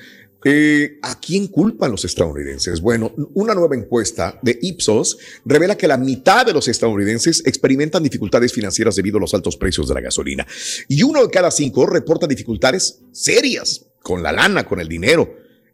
[0.44, 2.81] eh, ¿a quién culpan los estadounidenses?
[2.81, 8.52] Bueno, una nueva encuesta de Ipsos revela que la mitad de los estadounidenses experimentan dificultades
[8.52, 10.46] financieras debido a los altos precios de la gasolina.
[10.88, 15.33] Y uno de cada cinco reporta dificultades serias con la lana, con el dinero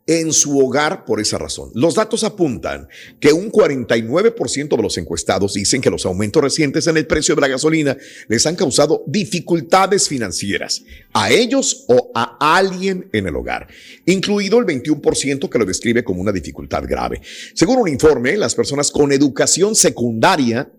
[0.09, 1.71] en su hogar por esa razón.
[1.75, 2.89] Los datos apuntan
[3.21, 7.43] que un 49% de los encuestados dicen que los aumentos recientes en el precio de
[7.43, 7.95] la gasolina
[8.27, 13.69] les han causado dificultades financieras a ellos o a alguien en el hogar,
[14.07, 17.21] incluido el 21% que lo describe como una dificultad grave.
[17.55, 20.73] Según un informe, las personas con educación secundaria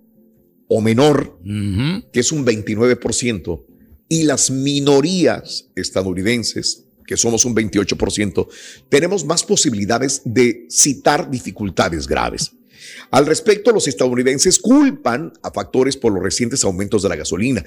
[0.68, 1.40] o menor,
[2.12, 3.66] que es un 29%,
[4.08, 8.48] y las minorías estadounidenses, que somos un 28%,
[8.88, 12.52] tenemos más posibilidades de citar dificultades graves.
[13.10, 17.66] Al respecto, los estadounidenses culpan a factores por los recientes aumentos de la gasolina.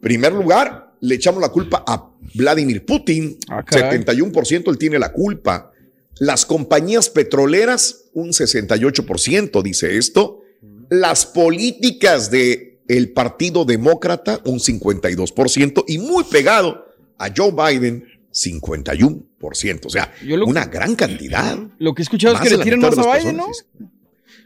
[0.00, 3.36] Primer lugar, le echamos la culpa a Vladimir Putin.
[3.66, 3.98] caray.
[3.98, 5.72] 71% él tiene la culpa.
[6.18, 10.40] Las compañías petroleras, un 68% dice esto.
[10.88, 15.84] Las políticas de el Partido Demócrata, un 52%.
[15.86, 16.86] Y muy pegado
[17.18, 19.86] a Joe Biden, 51%.
[19.86, 20.12] O sea,
[20.46, 21.58] una gran cantidad.
[21.78, 23.46] Lo que he escuchado es que le tiran más a Biden, ¿no?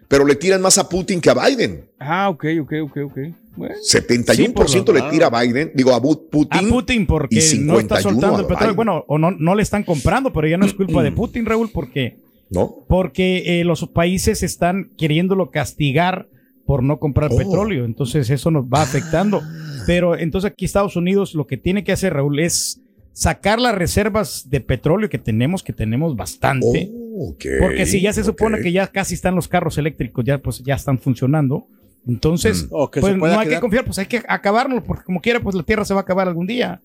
[0.09, 1.89] Pero le tiran más a Putin que a Biden.
[1.99, 3.19] Ah, ok, ok, ok, ok.
[3.57, 3.75] Bueno.
[3.77, 6.67] 71% Sí, por le tira a Biden, digo a Putin.
[6.67, 8.75] A Putin porque y no está 51 soltando el petróleo.
[8.75, 11.71] Bueno, o no, no le están comprando, pero ya no es culpa de Putin, Raúl,
[11.73, 12.19] porque,
[12.51, 12.75] ¿No?
[12.89, 16.29] porque eh, los países están queriéndolo castigar
[16.67, 17.37] por no comprar Oh.
[17.37, 17.85] petróleo.
[17.85, 19.41] Entonces eso nos va afectando.
[19.87, 22.81] Pero entonces aquí Estados Unidos lo que tiene que hacer, Raúl, es
[23.15, 26.91] sacar las reservas de petróleo que tenemos, que tenemos bastante.
[27.17, 30.63] Ok, porque si ya se supone que ya casi están los carros eléctricos, ya pues
[30.63, 31.67] ya están funcionando.
[32.07, 35.41] Entonces, O que pues no hay que confiar, pues hay que acabarlo, porque como quiera,
[35.41, 36.83] pues la tierra se va a acabar algún día.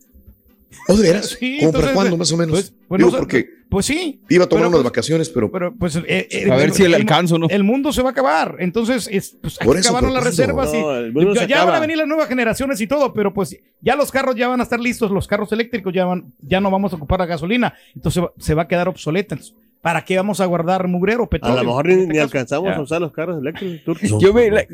[0.87, 1.35] ¿Oh, de veras?
[1.37, 2.53] Sí, ¿Cómo para cuándo, más o menos?
[2.53, 4.19] Pues, pues, Digo, no porque pues sí.
[4.29, 5.51] iba a tomar pero, unas pues, vacaciones, pero...
[5.51, 7.47] Pero pues eh, eh, A ver si le el- alcanzo, ¿no?
[7.49, 8.55] El mundo se va a acabar.
[8.59, 10.63] Entonces, es, pues, Por eso, acabar pero las ¿cuándo?
[10.63, 10.73] reservas.
[10.73, 13.95] y- No, el ya van a venir las nuevas generaciones y todo, pero pues ya
[13.95, 16.93] los carros ya van a estar listos, los carros eléctricos ya van, ya no vamos
[16.93, 17.73] a ocupar la gasolina.
[17.95, 19.35] Entonces se va a quedar obsoleta.
[19.35, 21.57] Entonces, ¿Para qué vamos a guardar mugrero, A petróleo?
[21.63, 22.75] lo mejor ni, este alcanzamos ya.
[22.75, 23.97] a usar los carros eléctricos.
[24.19, 24.65] Yo la-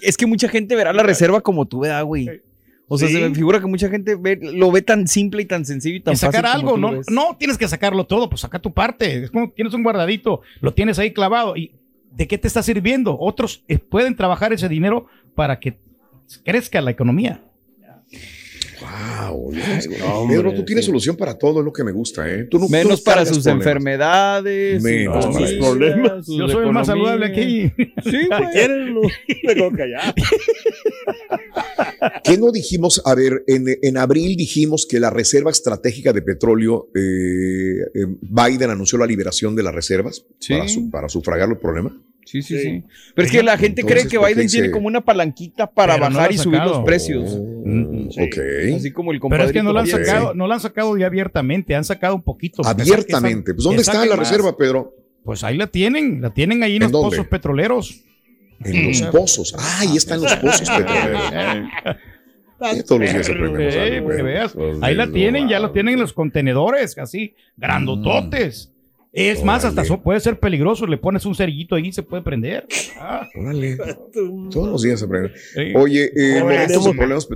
[0.00, 2.40] es que mucha gente verá la reserva como tú, ¿verdad, güey?
[2.90, 3.14] O sea, Sí.
[3.14, 6.00] se me figura que mucha gente ve- lo ve tan simple y tan sencillo y
[6.00, 9.24] tan Y sacar fácil algo, no, no tienes que sacarlo todo, pues saca tu parte.
[9.24, 11.54] Es como tienes un guardadito, lo tienes ahí clavado.
[11.56, 11.72] ¿Y
[12.10, 13.16] de qué te está sirviendo?
[13.20, 15.78] Otros eh, pueden trabajar ese dinero para que
[16.44, 17.42] crezca la economía.
[18.98, 19.52] Wow,
[20.28, 20.88] Pedro, tú tienes sí.
[20.90, 22.44] solución para todo, es lo que me gusta, ¿eh?
[22.44, 23.66] Tú no- tú no Menos para sus problemas.
[23.66, 26.26] enfermedades, Menos sus para sus problemas.
[26.26, 27.72] sus Yo soy el más saludable aquí.
[28.04, 28.68] Sí, güey.
[28.92, 29.00] no.
[32.24, 33.02] ¿Qué no dijimos?
[33.04, 38.70] A ver, en, en abril dijimos que la reserva estratégica de petróleo, eh, eh, Biden
[38.70, 40.54] anunció la liberación de las reservas Sí.
[40.54, 41.96] para, su- para sufragar el problema.
[42.30, 42.62] Sí, sí, Sí.
[42.62, 42.84] sí.
[43.14, 45.66] Pero es que la gente Entonces, cree que ¿por qué Biden tiene como una palanquita
[45.70, 47.24] para Pero bajar y subir los precios.
[47.38, 48.20] Oh, Sí.
[48.22, 48.76] Ok.
[48.76, 51.06] Así como el Pero es que no lo han sacado, no lo han sacado ya
[51.06, 52.62] abiertamente, han sacado un poquito.
[52.66, 53.54] Abiertamente.
[53.54, 54.28] Pues, ¿Dónde está la más.
[54.28, 54.94] reserva, Pedro?
[55.24, 57.16] Pues ahí la tienen, la tienen ahí en, ¿En los dónde?
[57.16, 58.04] pozos petroleros.
[58.64, 59.54] En los pozos.
[59.58, 61.22] Ah, ahí están los pozos petroleros.
[62.60, 63.74] Eh, Todos los días aprendemos
[64.56, 68.72] algo, Ahí la tienen, ya lo tienen en los contenedores, así, grandototes.
[69.18, 72.66] Es más, hasta puede ser peligroso, le pones un cerillito ahí y se puede prender.
[72.98, 73.76] Ah, Órale.
[74.50, 75.32] Todos los días aprenden.
[75.54, 75.72] sí.
[75.74, 77.28] Oye, eh, estos problemas,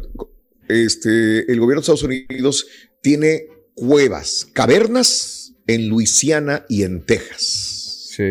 [0.68, 2.66] este, el gobierno de Estados Unidos
[3.00, 8.10] tiene cuevas, cavernas en Luisiana y en Texas.
[8.16, 8.24] Sí.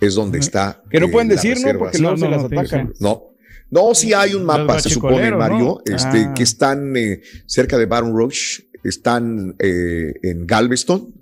[0.00, 0.82] Es donde está.
[0.90, 1.78] Que no eh, pueden decir, ¿no?
[1.78, 2.92] Porque luego No, se no, las no, atacan.
[3.00, 3.30] No.
[3.70, 5.78] No, sí hay un mapa, se supone, Mario, ¿no?
[5.96, 6.34] este, Ah.
[6.36, 11.13] que están eh, cerca de Baton Rouge, están eh, en Galveston,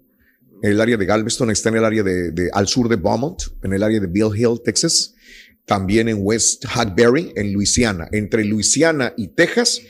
[0.62, 3.72] el área de Galveston está en el área de, de- al sur de Beaumont, en
[3.72, 5.14] el área de Bill Hill, Texas,
[5.66, 8.08] también en West Hackberry, en Luisiana.
[8.12, 9.80] Entre Luisiana y Texas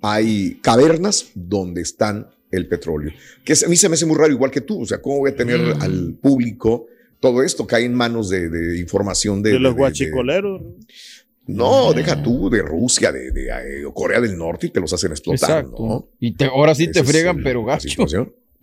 [0.00, 3.12] hay cavernas donde están el petróleo.
[3.44, 4.82] Que a mí se me hace muy raro, igual que tú.
[4.82, 5.80] O sea, ¿cómo voy a tener Mm.
[5.82, 6.86] al público
[7.20, 7.66] todo esto?
[7.66, 10.60] Cae en manos de, de información de, De los de- guachicoleros.
[11.46, 15.10] no, deja tú de Rusia, de, de, eh, Corea del Norte y te los hacen
[15.12, 15.86] explotar, Exacto.
[15.86, 16.08] ¿no?
[16.20, 17.88] Y te- ahora sí te Esa friegan, el- pero la gacho.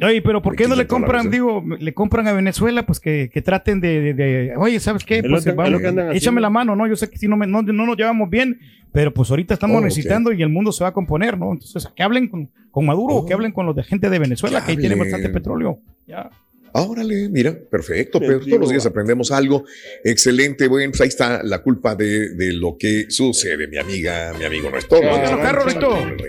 [0.02, 2.86] Oye, pero ¿por qué no le compran, digo, le compran a Venezuela?
[2.86, 5.22] Pues que, que traten de, de- de- oye, ¿sabes qué?
[5.22, 6.42] Pues que- vamos, que échame haciendo.
[6.42, 6.88] la mano, ¿no?
[6.88, 8.60] Yo sé que si no, me- no, no nos llevamos bien,
[8.94, 11.52] pero pues ahorita estamos Oh, necesitando y el mundo se va a componer, ¿no?
[11.52, 13.38] Entonces, que hablen con, con Maduro o que Oh.
[13.38, 15.80] hablen con los de gente de Venezuela, Que que ahí tienen bastante petróleo.
[16.08, 16.30] Ya.
[16.72, 19.66] Ah, órale, mira, perfecto, pero todos los días aprendemos algo.
[20.04, 24.46] Excelente, bueno, pues ahí está la culpa de, de lo que sucede, mi amiga, mi
[24.46, 25.00] amigo, Rito.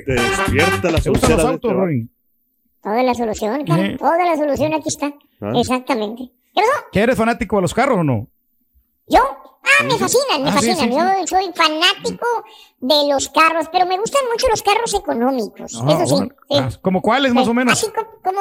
[0.07, 2.09] Te despierta la ¿Te gustan los autos, este Rory?
[2.83, 3.87] Toda la solución, cara.
[3.87, 3.97] Eh.
[3.99, 5.13] Toda la solución aquí está.
[5.41, 5.53] Ah.
[5.57, 6.31] Exactamente.
[6.55, 6.85] ¿Qué pasó?
[6.93, 8.27] ¿Que eres fanático de los carros o no?
[9.07, 9.21] ¿Yo?
[9.63, 10.93] Ah, me fascinan, me Ah, sí, fascinan.
[10.93, 12.27] sí, Yo soy fanático
[12.81, 15.79] de los carros, pero me gustan mucho los carros económicos.
[15.83, 16.13] Ah, eso sí.
[16.15, 16.35] bueno.
[16.51, 17.75] Ah, ¿Como cuáles, más o menos?
[17.75, 17.87] Así
[18.25, 18.41] como,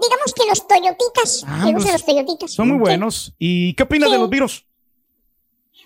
[0.00, 1.44] digamos que los Toyotitas.
[1.46, 2.52] Ah, me pues, gustan los Toyotitas.
[2.52, 2.80] Son muy Sí.
[2.80, 3.34] buenos.
[3.38, 4.14] ¿Y qué opinas Sí.
[4.14, 4.66] de los virus?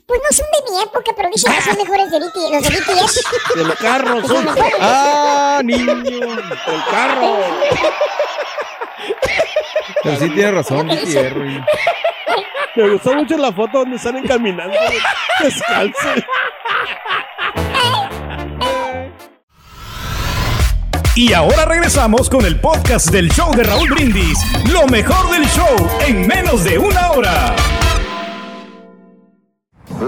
[0.07, 2.71] Pues no son de mi época, pero dicen que son mejores de BTS, los de
[2.71, 3.25] BTS.
[3.57, 4.47] El carro pues son.
[4.81, 5.93] ¡Ah, niño!
[5.93, 7.37] ¡El carro!
[10.05, 11.35] Pero sí tiene razón, BTS.
[12.77, 14.77] Me gustó mucho la foto donde están encaminando
[15.41, 16.23] descalzos.
[21.17, 24.39] Y ahora regresamos con el podcast del show de Raúl Brindis,
[24.71, 25.75] lo mejor del show
[26.07, 27.57] en menos de una hora.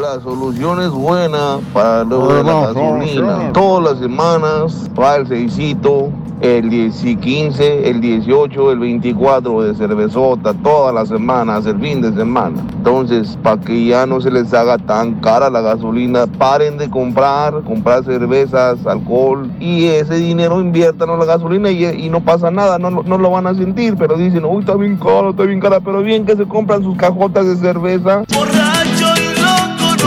[0.00, 3.52] La solución es buena para lo de la gasolina.
[3.52, 9.74] Todas las semanas va el seisito, el 10 y 15, el 18, el 24 de
[9.74, 12.62] cervezota, todas las semanas, el fin de semana.
[12.76, 17.62] Entonces, para que ya no se les haga tan cara la gasolina, paren de comprar,
[17.64, 22.78] comprar cervezas, alcohol y ese dinero inviertan en la gasolina y, y no pasa nada,
[22.78, 25.80] no, no lo van a sentir, pero dicen, uy, está bien caro, está bien cara,
[25.80, 28.22] pero bien que se compran sus cajotas de cerveza.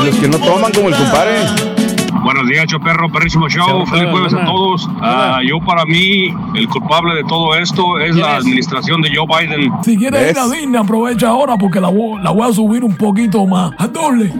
[0.01, 1.35] Y los que no toman como el compadre.
[2.23, 3.85] Buenos días, perro, perrísimo show.
[3.85, 4.89] Feliz jueves a todos.
[5.01, 9.71] Ah, yo, para mí, el culpable de todo esto es la administración de Joe Biden.
[9.83, 12.95] Si quieres ir a Disney, aprovecha ahora porque la voy, la voy a subir un
[12.95, 13.71] poquito más.
[13.77, 14.31] A doble.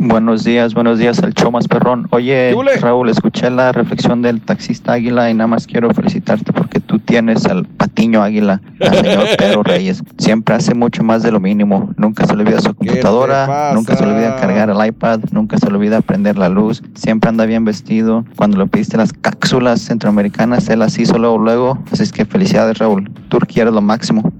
[0.00, 2.06] Buenos días, buenos días al show más perrón.
[2.10, 7.00] Oye, Raúl, escuché la reflexión del taxista Águila y nada más quiero felicitarte porque tú
[7.00, 10.02] tienes al patiño Águila, al señor Pedro Reyes.
[10.18, 11.90] Siempre hace mucho más de lo mínimo.
[11.96, 15.68] Nunca se le olvida su computadora, nunca se le olvida cargar el iPad, nunca se
[15.68, 16.80] le olvida prender la luz.
[16.94, 18.24] Siempre anda bien vestido.
[18.36, 21.78] Cuando le pediste las cápsulas centroamericanas, él las hizo luego, luego.
[21.90, 23.10] Así es que felicidades, Raúl.
[23.28, 24.32] Turquía eres lo máximo.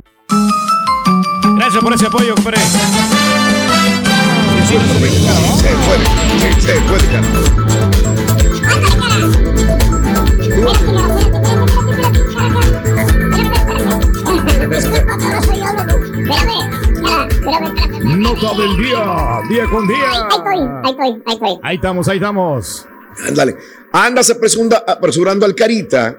[1.56, 2.58] Gracias por ese apoyo, compadre.
[4.68, 7.18] Se puede, se puede,
[18.04, 20.10] Nota del día, día con día.
[20.12, 21.60] Ahí estoy, ahí estoy, ahí estoy.
[21.62, 22.86] Ahí estamos, ahí estamos.
[23.26, 23.56] Ándale.
[23.92, 26.16] Andas apresunda- apresurando al carita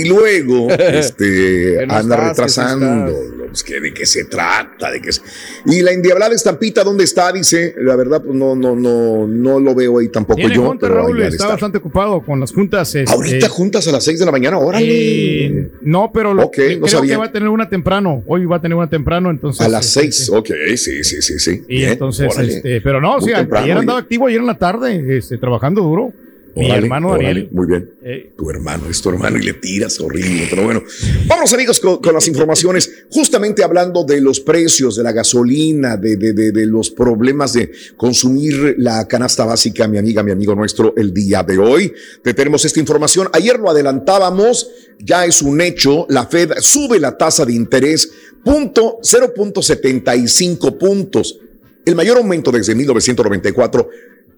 [0.00, 0.68] y luego
[1.18, 3.12] este, no anda estás, que retrasando.
[3.48, 4.90] Pues, que ¿De qué se trata?
[4.90, 5.22] ¿De qué se-
[5.66, 7.30] Y la endiablada estampita, ¿dónde está?
[7.32, 10.64] Dice, la verdad, pues no, no, no, no lo veo ahí tampoco Tiene yo.
[10.66, 11.48] junta, pero Raúl, está estar.
[11.50, 12.92] bastante ocupado con las juntas.
[12.94, 15.46] este, Ahorita juntas a las 6 de la mañana, órale.
[15.46, 17.12] eh, no, pero lo, Ok, creo no sabía.
[17.12, 18.24] que va a tener una temprano.
[18.26, 19.64] Hoy va a tener una temprano, entonces.
[19.64, 21.62] A las este, 6, ok, sí, sí, sí, sí.
[21.68, 24.58] Y Bien, entonces, este, pero no, sí, temprano, ayer y- andaba activo, ayer en la
[24.58, 26.12] tarde, este, trabajando duro.
[26.56, 27.48] Mi hermano Daniel.
[27.52, 27.90] Muy bien.
[28.04, 28.32] Eh.
[28.36, 30.46] Tu hermano, es tu hermano y le tiras horrible.
[30.48, 30.82] Pero bueno,
[31.26, 32.90] vamos amigos con, con las informaciones.
[33.10, 37.72] Justamente hablando de los precios de la gasolina, de, de- de- de los problemas de
[37.96, 41.92] consumir la canasta básica, mi amiga, mi amigo nuestro, el día de hoy.
[42.22, 43.28] Te tenemos esta información.
[43.32, 46.06] Ayer lo adelantábamos, ya es un hecho.
[46.08, 48.10] La Fed sube la tasa de interés
[48.44, 51.38] punto 0.75 puntos.
[51.84, 53.88] El mayor aumento desde 1994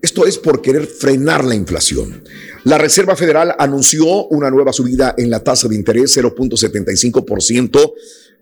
[0.02, 2.22] esto es por querer frenar la inflación.
[2.64, 7.92] La Reserva Federal anunció una nueva subida en la tasa de interés 0.75%,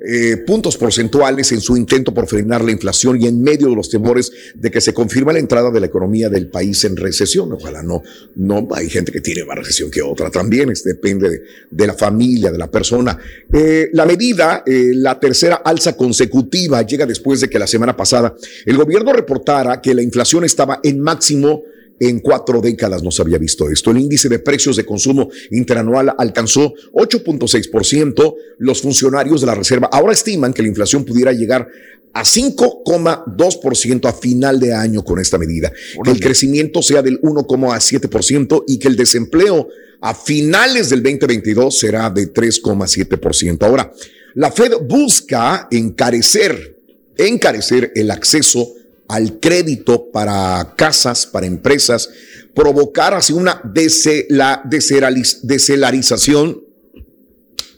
[0.06, 3.88] eh, puntos porcentuales en su intento por frenar la inflación y en medio de los
[3.88, 7.52] temores de que se confirma la entrada de la economía del país en recesión.
[7.52, 8.02] Ojalá no,
[8.36, 12.52] no hay gente que tiene más recesión que otra también, depende de, de la familia,
[12.52, 13.18] de la persona.
[13.52, 18.34] Eh, la medida, eh, la tercera alza consecutiva, llega después de que la semana pasada
[18.66, 21.62] el gobierno reportara que la inflación estaba en máximo
[22.00, 23.90] en cuatro décadas no se había visto esto.
[23.90, 28.34] El índice de precios de consumo interanual alcanzó 8.6%.
[28.58, 31.68] Los funcionarios de la Reserva ahora estiman que la inflación pudiera llegar
[32.12, 35.72] a 5,2% a final de año con esta medida.
[36.02, 39.68] Que el crecimiento sea del 1,7% y que el desempleo
[40.00, 43.62] a finales del 2022 será de 3,7%.
[43.64, 43.92] Ahora,
[44.34, 46.78] la Fed busca encarecer,
[47.16, 48.74] encarecer el acceso
[49.08, 52.08] al crédito para casas, para empresas,
[52.54, 56.62] provocar así una dese- la deseraliz- deselarización,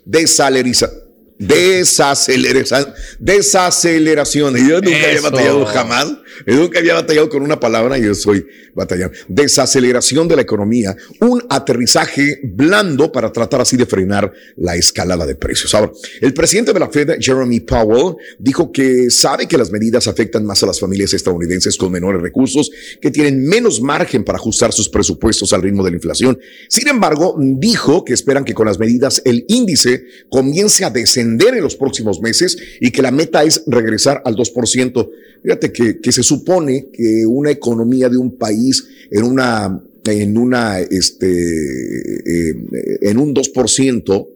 [0.05, 0.91] desaleriza,
[1.39, 4.57] desaceleración, desaceleración.
[4.57, 6.07] Y yo nunca había batallado jamás,
[6.47, 9.17] yo nunca había batallado con una palabra y yo soy batallando.
[9.29, 15.35] Desaceleración de la economía, un aterrizaje blando para tratar así de frenar la escalada de
[15.35, 15.75] precios.
[15.75, 20.45] Ahora, el presidente de la Fed, Jeremy Powell, dijo que sabe que las medidas afectan
[20.45, 22.71] más a las familias estadounidenses con menores recursos,
[23.01, 26.39] que tienen menos margen para ajustar sus presupuestos al ritmo de la inflación.
[26.69, 31.63] Sin embargo, dijo que esperan que con las medidas el índice comience a descender en
[31.63, 35.11] los próximos meses y que la meta es regresar al 2%.
[35.43, 40.81] Fíjate que, que se supone que una economía de un país en una, en una,
[40.81, 42.55] este, eh,
[43.03, 44.29] en un 2%,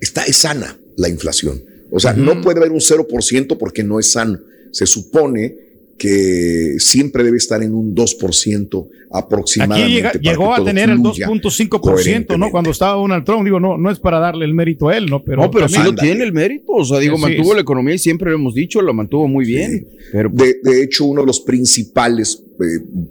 [0.00, 1.62] está, es sana la inflación.
[1.90, 4.40] O sea, no puede haber un 0% porque no es sano.
[4.72, 5.65] Se supone
[5.98, 9.84] que siempre debe estar en un 2% aproximadamente.
[10.08, 12.50] Aquí llega- llegó a tener el fluya 2.5%, ¿no?
[12.50, 15.22] Cuando estaba Donald Trump, digo, no, no es para darle el mérito a él, ¿no?
[15.24, 16.72] Pero no, pero sí lo tiene el mérito.
[16.72, 17.54] O sea, digo, Sí, mantuvo sí.
[17.54, 19.86] la economía y siempre lo hemos dicho, lo mantuvo muy bien.
[20.12, 22.64] Pero de, de hecho, uno de los principales eh,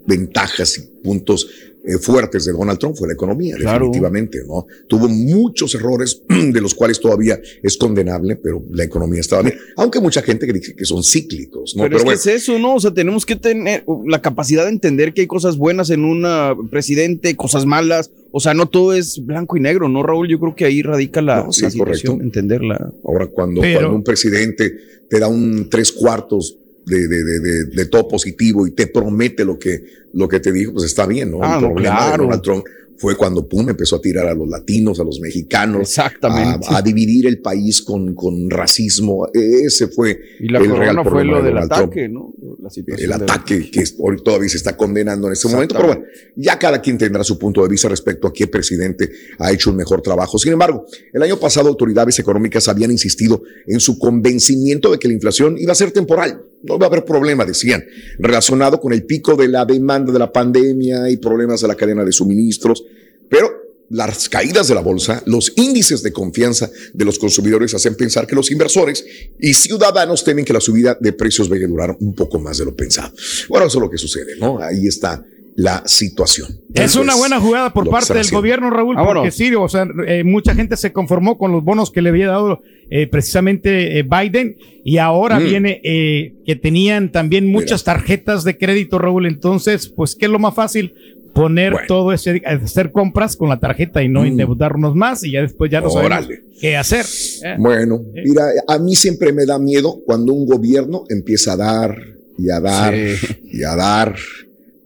[0.06, 1.48] ventajas y puntos
[1.88, 3.86] eh, fuertes de Donald Trump fue la economía, Claro.
[3.86, 4.66] definitivamente, ¿no?
[4.88, 9.56] Tuvo muchos errores, de los cuales todavía es condenable, pero la economía estaba bien.
[9.78, 11.84] Aunque mucha gente que dice que son cíclicos, ¿no?
[11.84, 12.76] Pero, es bueno, que es eso, ¿no?
[12.76, 16.26] O sea, tenemos que tener la capacidad de entender que hay cosas buenas en un
[16.70, 18.12] presidente, cosas malas.
[18.32, 20.28] O sea, no todo es blanco y negro, ¿no, Raúl?
[20.28, 22.24] Yo creo que ahí radica la, No, sí, la situación, correcto.
[22.40, 22.92] entenderla.
[23.06, 24.74] Ahora, cuando, Pero- cuando un presidente
[25.10, 29.44] te da un tres cuartos de, de, de, de- de todo positivo y te promete
[29.46, 29.84] lo que,
[30.14, 31.40] lo que te dijo, pues está bien, ¿no?
[31.42, 32.24] Ah, El no, problema de claro.
[32.24, 32.66] Donald Trump
[32.98, 36.68] fue cuando Pum empezó a tirar a los latinos, a los mexicanos, Exactamente.
[36.70, 39.28] A, a dividir el país con, con racismo.
[39.34, 41.84] Ese fue Y la el real fue problema lo de del Donald Trump.
[41.92, 42.34] ataque, ¿no?
[42.62, 45.76] La situación el del- ataque que hoy todavía se está condenando en este momento.
[45.76, 46.04] Pero bueno,
[46.36, 49.76] ya cada quien tendrá su punto de vista respecto a qué presidente ha hecho un
[49.76, 50.38] mejor trabajo.
[50.40, 55.14] Sin embargo, el año pasado autoridades económicas habían insistido en su convencimiento de que la
[55.14, 56.42] inflación iba a ser temporal.
[56.64, 57.84] No va a haber problema, decían,
[58.18, 62.04] relacionado con el pico de la demanda de la pandemia y problemas de la cadena
[62.04, 62.85] de suministros.
[63.30, 63.50] Pero
[63.90, 68.36] las caídas de la bolsa, los índices de confianza de los consumidores hacen pensar que
[68.36, 69.06] los inversores
[69.40, 72.66] y ciudadanos temen que la subida de precios vaya a durar un poco más de
[72.66, 73.14] lo pensado.
[73.48, 74.60] Bueno, eso es lo que sucede, ¿no?
[74.60, 75.24] Ahí está
[75.58, 76.60] la situación.
[76.74, 79.88] Es Eso una es buena jugada por parte del gobierno, Raúl, porque sí, o sea,
[80.06, 84.04] eh, mucha gente se conformó con los bonos que le había dado eh, precisamente eh,
[84.04, 85.44] Biden y ahora Mm.
[85.46, 89.28] viene eh, que tenían también muchas tarjetas de crédito, Raúl.
[89.28, 90.94] Entonces, pues, ¿qué es lo más fácil?
[91.36, 95.70] Poner todo ese, hacer compras con la tarjeta y no endeudarnos más y ya después
[95.70, 96.60] ya no sabemos Mm.
[96.62, 97.06] Qué hacer.
[97.44, 97.56] ¿eh?
[97.60, 101.98] Bueno, mira, a mí siempre me da miedo cuando un gobierno empieza a dar
[102.38, 104.16] y a dar y a dar.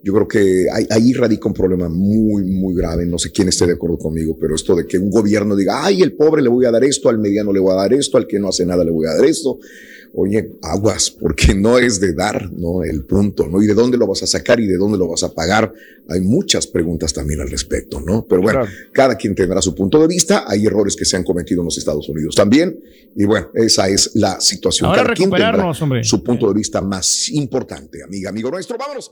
[0.04, 3.06] Yo creo que ahí, ahí radica un problema muy, muy grave.
[3.06, 6.02] No sé quién esté de acuerdo conmigo, pero esto de que un gobierno diga, ay,
[6.02, 8.28] el pobre le voy a dar esto, al mediano le voy a dar esto, al
[8.28, 9.60] que no hace nada le voy a dar esto.
[10.14, 12.84] Oye, aguas, porque no es de dar, ¿no?
[12.84, 13.62] El punto, ¿no?
[13.62, 15.72] Y de dónde lo vas a sacar y de dónde lo vas a pagar.
[16.08, 18.26] Hay muchas preguntas también al respecto, ¿no?
[18.28, 20.46] Pero bueno, cada quien tendrá su punto de vista.
[20.48, 22.80] Hay errores que se han cometido en los Estados Unidos también.
[23.16, 24.90] Y bueno, esa es la situación.
[24.90, 26.04] Ahora cada quien tendrá recuperarnos, hombre.
[26.04, 28.78] su punto de vista más importante, amiga, amigo nuestro.
[28.78, 29.12] Vámonos.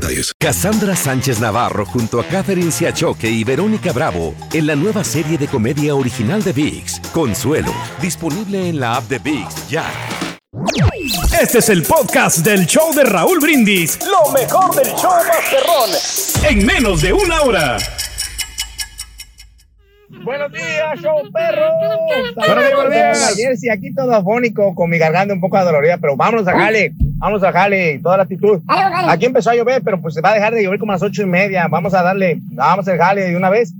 [0.00, 0.32] detalles.
[0.38, 5.48] Cassandra Sánchez Navarro junto a Catherine Siachoque y Verónica Bravo en la nueva serie de
[5.48, 9.84] comedia original de VIX, Consuelo, disponible en la app de VIX ya.
[11.40, 13.98] Este es el podcast del show de Raúl Brindis.
[14.06, 15.90] Lo mejor del show Masterrón.
[16.48, 17.76] En menos de una hora.
[20.08, 21.68] Buenos días, show perro.
[22.34, 23.32] Buenos días, buenos días.
[23.32, 26.92] Ayer sí, aquí todo afónico, con mi garganta un poco adolorida, pero vámonos a jale,
[27.18, 28.60] vámonos a jale, toda la actitud.
[29.08, 31.02] Aquí empezó a llover, pero pues se va a dejar de llover como a las
[31.02, 31.68] ocho y media.
[31.68, 33.72] Vamos a darle, vamos al jale de una vez.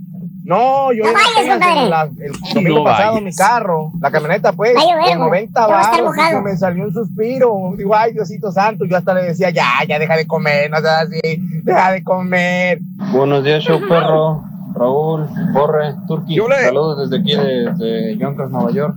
[0.43, 3.23] No, yo No vayas, la- el domingo No pasado vayas.
[3.25, 6.85] mi carro, la camioneta pues, a con 90 ya va a estar baros, me salió
[6.85, 7.73] un suspiro.
[7.77, 11.01] Digo, ay, Diosito santo, yo hasta le decía, ya, ya deja de comer, no seas
[11.09, 11.19] así,
[11.63, 12.79] deja de comer.
[13.11, 14.41] Buenos días, show perro.
[14.73, 16.37] Raúl, Borre, Turki.
[16.63, 18.95] Saludos desde aquí, desde Yonkers, Nueva York.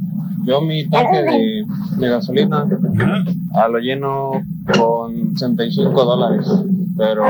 [0.51, 1.65] Yo mi tanque de,
[1.99, 2.67] de gasolina
[3.55, 4.33] a lo lleno
[4.77, 6.45] con 65 dólares,
[6.99, 7.25] pero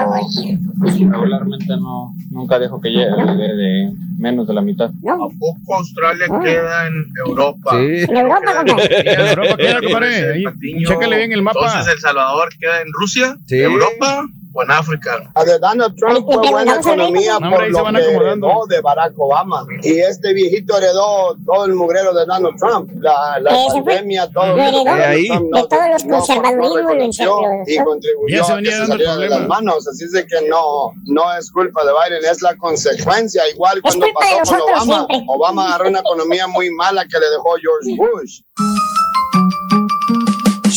[0.88, 4.88] regularmente no, nunca dejo que llegue de, de menos de la mitad.
[4.88, 7.72] ¿A poco Australia queda en Europa?
[7.72, 8.04] Sí.
[8.08, 9.12] En Europa, compadre.
[9.12, 10.44] En Europa queda, compadre.
[10.86, 11.60] Chécale bien el mapa.
[11.62, 13.36] Entonces, ¿El Salvador queda en Rusia?
[13.44, 13.56] Sí.
[13.56, 15.30] ¿Europa o en África?
[15.34, 19.12] A de Donald Trump fue buena economía No, hombre, por lo que heredó de Barack
[19.18, 19.64] Obama.
[19.82, 22.90] Y este viejito heredó todo el mugrero de Donald Trump.
[23.00, 27.40] La, la fue- pandemia, todo lo heredó Donald de Trump de todos los conservadurismos, encerró.
[27.66, 29.86] y contribuyó se a que se saliera de las manos.
[29.88, 33.42] Así es de que no, no es culpa de Biden, es la consecuencia.
[33.48, 34.84] Igual cuando pasó con Obama.
[34.84, 35.24] siempre.
[35.28, 38.40] Obama agarró una economía muy mala que le dejó George Bush.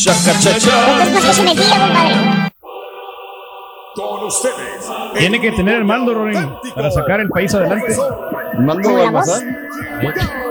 [0.06, 2.53] Entonces, ¿por qué se metía, compadre?
[3.94, 4.90] Con ustedes.
[5.16, 7.96] Tiene que tener el mando, Rorín, para sacar el país adelante.
[8.58, 9.26] ¿Mando ¿Como la voz?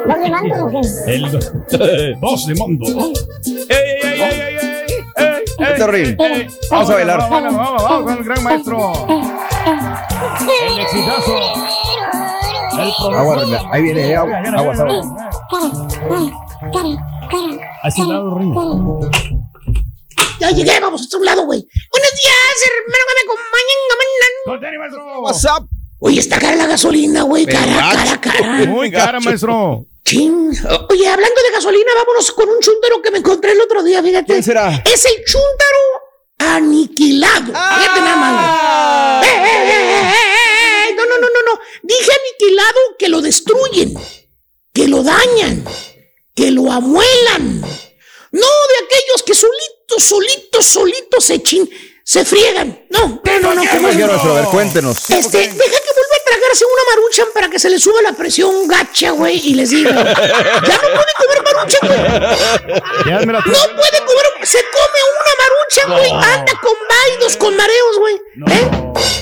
[0.08, 0.82] ¿Dónde mando o qué?
[1.14, 1.32] El
[2.20, 2.86] dos de mundo.
[3.46, 4.62] ¡Ey, ey, ey, ey, ey,
[5.18, 5.86] ey!
[5.94, 6.48] ey, ey!
[6.72, 7.20] Vamos a bailar.
[7.20, 8.94] Vamos, vamos, vamos, vamos con el gran maestro.
[10.68, 11.38] El exitazo.
[12.74, 13.68] El Agua, profesor.
[13.72, 15.06] ahí viene, eh, agua, aguas, aguas.
[17.84, 19.43] Así lado, Rorín.
[20.44, 21.66] Ya llegué, vamos a un lado, güey.
[21.92, 24.80] Buenos días, hermano, que me acompañan.
[24.80, 25.22] maestro.
[25.22, 25.70] What's up?
[26.00, 27.46] Oye, está cara la gasolina, güey.
[27.46, 28.66] Cara, cara, cara.
[28.66, 29.86] Muy cara, maestro.
[30.04, 30.52] Chin.
[30.90, 34.34] Oye, hablando de gasolina, vámonos con un chúntaro que me encontré el otro día, fíjate.
[34.34, 34.84] ¿Quién será?
[34.84, 35.80] Es el chúntaro
[36.40, 37.46] aniquilado.
[37.46, 39.26] Fíjate nada más.
[39.26, 40.96] Eh, eh, eh, eh, eh, eh.
[40.98, 41.60] No, no, no, no, no.
[41.84, 43.94] Dije aniquilado que lo destruyen,
[44.74, 45.64] que lo dañan,
[46.36, 47.62] que lo amuelan.
[48.32, 51.70] No de aquellos que solitos, solitos, solitos se chin,
[52.04, 52.86] se friegan.
[52.90, 53.82] No, no, no, no.
[53.82, 55.10] maestro, a ver, cuéntenos.
[55.10, 58.68] Este, deja que vuelva a tragarse una maruchan para que se le suba la presión
[58.68, 59.92] gacha, güey, y les diga.
[59.92, 62.00] Ya no puede comer maruchan, güey.
[63.30, 66.12] No puede comer, se come una maruchan, güey.
[66.34, 68.16] Anda con vaidos, con mareos, güey.
[68.16, 68.70] ¿Eh?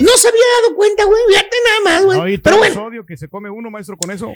[0.01, 1.22] No se había dado cuenta, güey.
[1.30, 2.19] Fíjate nada más, güey.
[2.19, 4.34] No, y Pero todo bueno, que se come uno, maestro, con eso.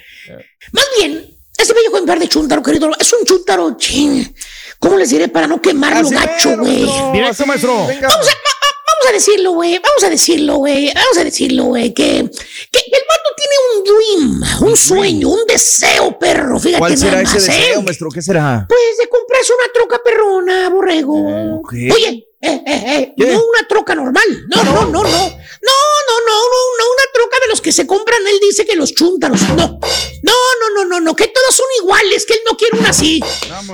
[0.72, 4.34] más bien, ese bello ejemplar de chúntaro, querido, es un chúntaro, ching.
[4.80, 6.86] ¿Cómo les diré para no quemarlo gacho, güey?
[7.14, 7.74] Directo, maestro.
[7.76, 9.80] Vamos a, va- va- vamos a decirlo, güey.
[9.80, 10.92] Vamos a decirlo, güey.
[10.94, 11.94] Vamos a decirlo, güey.
[11.94, 16.60] Que, que el vato tiene un dream, un sueño, un deseo, perro.
[16.60, 17.52] Fíjate ¿Cuál será nada ese más, ¿eh?
[17.62, 18.10] deseo, maestro?
[18.12, 18.66] ¿Qué será?
[18.68, 21.62] Pues de comprarse una troca perrona, borrego.
[21.94, 24.24] Oye, eh, eh, eh, no una troca normal.
[24.54, 25.04] No, no, no, no.
[25.04, 28.76] No, no, no, no, no una troca de los que se compran, él dice que
[28.76, 29.42] los chúntaros.
[29.50, 32.90] No, no, no, no, no, no, que todas son iguales, que él no quiere una
[32.90, 33.20] así.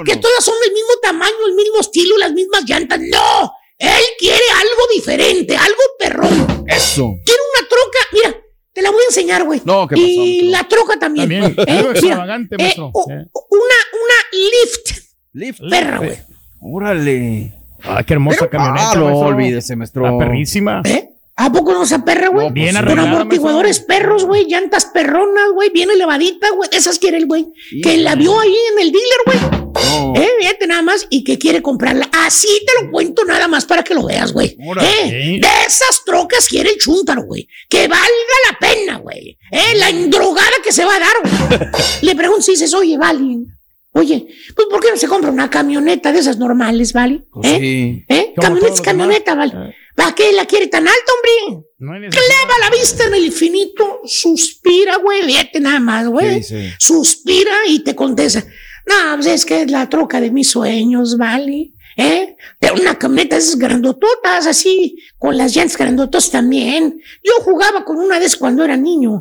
[0.05, 2.99] Que todas son del mismo tamaño, el mismo estilo, las mismas llantas.
[2.99, 6.65] No, él quiere algo diferente, algo perrón.
[6.67, 7.13] Eso.
[7.25, 8.41] Quiere una troca, mira,
[8.73, 9.61] te la voy a enseñar, güey.
[9.65, 11.27] No, ¿qué pasó, Y la troca también.
[11.29, 12.73] También, Eh, extravagante, Eh.
[12.77, 14.91] una, una lift.
[15.33, 15.59] Lift.
[15.69, 16.17] Perra, güey.
[16.61, 17.53] Órale.
[17.83, 20.03] Ah, qué hermosa camioneta, Ah, no, olvídese, maestro.
[20.03, 20.81] La perrísima.
[20.85, 21.07] ¿Eh?
[21.37, 22.47] ¿A poco no se perra, güey?
[22.49, 26.69] No, bien Con arreglada, amortiguadores perros, güey, llantas perronas, güey, bien elevadita, güey.
[26.71, 27.47] Esas quiere el güey.
[27.81, 29.39] Que la vio ahí en el dealer, güey.
[29.73, 30.13] No.
[30.15, 32.07] Eh, fíjate nada más y que quiere comprarla.
[32.25, 34.55] Así te lo cuento nada más para que lo veas, güey.
[34.81, 37.47] Eh, de esas trocas quiere el chúntaro, güey.
[37.67, 38.05] Que valga
[38.51, 39.37] la pena, güey.
[39.51, 41.69] Eh, la endrogada que se va a dar, güey.
[42.01, 43.45] Le pregunto si dices, oye, vale.
[43.93, 44.25] Oye,
[44.55, 47.25] pues ¿por qué no se compra una camioneta de esas normales, vale?
[47.43, 47.57] ¿Eh?
[47.59, 48.05] Sí.
[48.07, 48.33] ¿Eh?
[48.35, 49.75] Como Camioneta vale.
[49.95, 51.65] ¿Para qué la quiere tan alta, hombre?
[51.79, 51.91] No.
[51.91, 56.43] Clava la vista en el infinito, suspira, güey, fíjate nada más, ¿Qué güey.
[56.79, 58.45] Suspira y te contesta.
[58.87, 61.71] No, pues es que es la troca de mis sueños, ¿vale?
[61.97, 62.37] ¿Eh?
[62.59, 67.01] De una camioneta de esas grandototas, así, con las llantas grandotas también.
[67.23, 69.19] Yo jugaba con una de esas cuando era niño.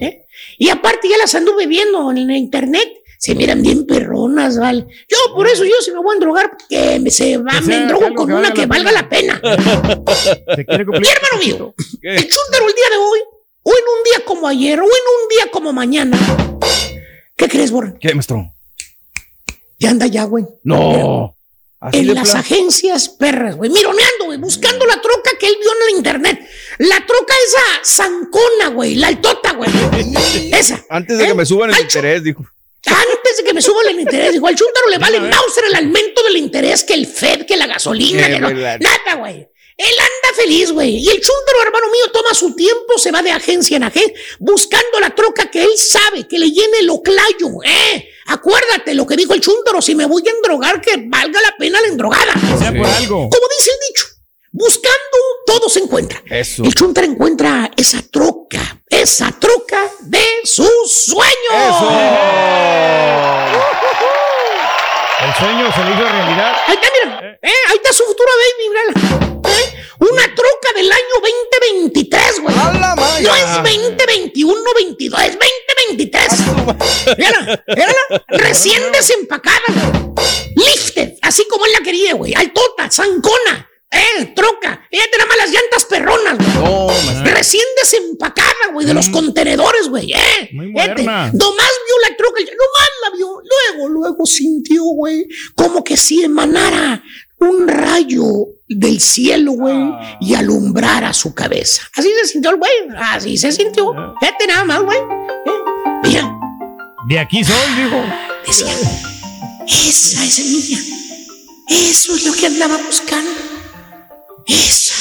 [0.00, 0.26] ¿eh?
[0.58, 2.88] Y aparte ya las anduve viendo en internet.
[3.18, 4.86] Se miran bien perronas, ¿vale?
[5.08, 8.14] Yo por eso yo si me voy a endrogar, que me, se va, me algo
[8.14, 9.40] con que una que valga la pena.
[9.42, 13.18] Mi hermano mío, el chúntaro el día de hoy,
[13.62, 16.18] o en un día como ayer, o en un día como mañana.
[17.36, 17.94] ¿Qué crees, Borre?
[18.00, 18.52] ¿Qué, maestro?
[19.78, 20.44] Ya anda ya, güey.
[20.62, 21.34] No.
[21.78, 23.70] Así En las plan- agencias perras, güey.
[23.70, 24.38] Mironeando, güey.
[24.38, 26.40] Buscando la troca que él vio en la internet.
[26.78, 28.94] La troca esa zancona, güey.
[28.94, 29.68] La altota, güey.
[30.52, 30.82] Esa.
[30.88, 31.34] Antes de que ¿Eh?
[31.34, 32.46] me suban el interés, dijo.
[32.86, 36.22] Antes de que me suba el interés, dijo, al chúntaro le vale Mauser el aumento
[36.22, 39.48] del interés que el Fed, que la gasolina, Qué que no- nada, güey.
[39.78, 40.96] Él anda feliz, güey.
[40.96, 45.00] Y el chúntaro, hermano mío, toma su tiempo, se va de agencia en agencia, buscando
[45.00, 48.08] la troca que él sabe, que le llene el oclayo, eh.
[48.28, 51.80] Acuérdate lo que dijo el chúntaro, si me voy a endrogar, que valga la pena
[51.80, 52.32] la endrogada.
[52.58, 53.28] Sea por algo.
[53.28, 54.06] Como dice el dicho,
[54.56, 56.22] buscando todo se encuentra.
[56.30, 56.64] Eso.
[56.64, 61.82] El chúntaro encuentra esa troca, esa troca de sus sueños.
[65.22, 66.56] El sueño se le hizo realidad.
[66.66, 67.38] Ahí está, mira.
[67.42, 68.92] Eh, ahí está su futura baby, mírala.
[69.58, 69.74] ¿Eh?
[69.98, 71.14] Una troca del año
[71.60, 72.54] 2023, güey.
[72.56, 75.38] No es 2021, 22, es
[75.86, 77.18] 2023.
[77.18, 78.24] Mírala, mírala.
[78.28, 80.24] Recién desempacada, güey.
[80.56, 82.34] Lifted, así como él la quería, güey.
[82.34, 83.68] Altota, zancona.
[83.90, 84.82] Eh, troca.
[84.90, 87.24] Fíjate nada más las llantas perronas, güey.
[87.24, 90.50] Recién desempacada, güey, de los contenedores, güey, eh.
[90.52, 91.30] Muy moderna.
[91.32, 93.28] Nomás vio la troca, nomás la vio.
[93.74, 97.02] Luego, luego sintió, güey, como que si emanara
[97.38, 98.24] un rayo
[98.68, 99.76] del cielo, güey,
[100.20, 101.82] y alumbrara su cabeza.
[101.94, 103.92] Así se sintió el güey, así se sintió.
[104.20, 104.98] Fíjate nada más, güey.
[104.98, 106.34] Eh, Mira,
[107.08, 108.02] De aquí soy, dijo.
[108.46, 108.72] decía,
[109.66, 110.78] esa es mía.
[111.68, 113.30] Eso es lo que andaba buscando.
[114.46, 114.94] Esa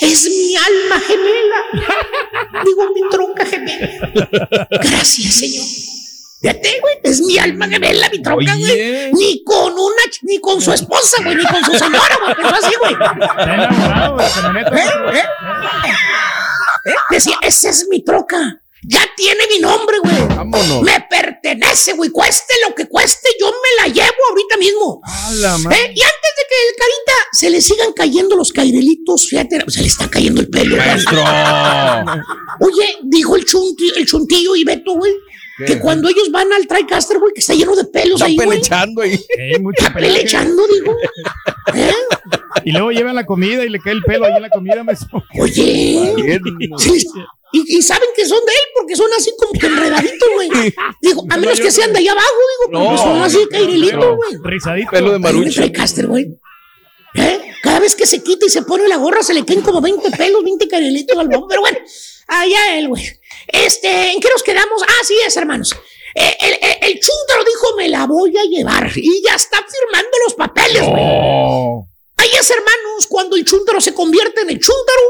[0.00, 2.64] es mi alma gemela.
[2.64, 4.10] Digo, mi tronca gemela.
[4.70, 5.64] Gracias, Señor.
[6.40, 9.12] Fíjate, güey, es mi alma gemela, mi tronca, güey.
[9.12, 12.74] Ni con una, ni con su esposa, güey, ni con su señora, güey, pero así,
[12.80, 12.92] güey.
[12.92, 14.76] Está enamorado camioneta.
[14.76, 15.18] ¿Eh?
[15.18, 15.22] ¿Eh?
[16.86, 16.94] ¿Eh?
[17.10, 18.61] Decía, esa es mi troca.
[18.84, 20.36] Ya tiene mi nombre, güey.
[20.36, 20.82] Vámonos.
[20.82, 22.10] Me pertenece, güey.
[22.10, 25.00] Cueste lo que cueste, yo me la llevo ahorita mismo.
[25.34, 25.76] la madre.
[25.78, 25.92] ¿Eh?
[25.94, 29.86] Y antes de que el carita se le sigan cayendo los cairelitos, fíjate, se le
[29.86, 30.76] está cayendo el pelo.
[30.76, 31.22] Maestro.
[32.60, 35.12] Oye, dijo el, chunti- el chuntillo y Beto, güey,
[35.66, 38.48] que cuando ellos van al TriCaster, güey, que está lleno de pelos Está ahí, güey.
[38.48, 39.12] pelechando ahí.
[39.76, 40.96] Está pelechando, digo.
[41.74, 41.92] ¿Eh?
[42.64, 45.22] Y luego llevan la comida y le cae el pelo ahí en la comida, maestro.
[45.38, 46.12] Oye.
[46.78, 47.06] Sí,
[47.52, 50.50] Y, y saben que son de él porque son así como que enredaditos, güey.
[51.02, 52.28] Digo, a menos que sean de allá abajo,
[52.68, 54.32] digo, porque No, son así cairelitos, güey.
[54.42, 54.90] Risadito.
[54.90, 55.60] Pelo de el marucha.
[55.62, 56.34] TriCaster, güey.
[57.14, 57.40] ¿Eh?
[57.62, 60.10] Cada vez que se quita y se pone la gorra, se le caen como 20
[60.12, 61.46] pelos, 20 cairelitos al bombo.
[61.48, 61.78] Pero bueno,
[62.26, 63.02] allá él, güey.
[63.46, 64.82] Este, ¿en qué nos quedamos?
[64.86, 65.74] Ah, sí es, hermanos.
[66.14, 67.00] Eh, el, el,
[67.44, 68.90] dijo, me la voy a llevar.
[68.94, 71.91] Y ya está firmando los papeles, güey.
[72.22, 75.00] Ahí es, hermanos, cuando el chúntaro se convierte en el chúntaro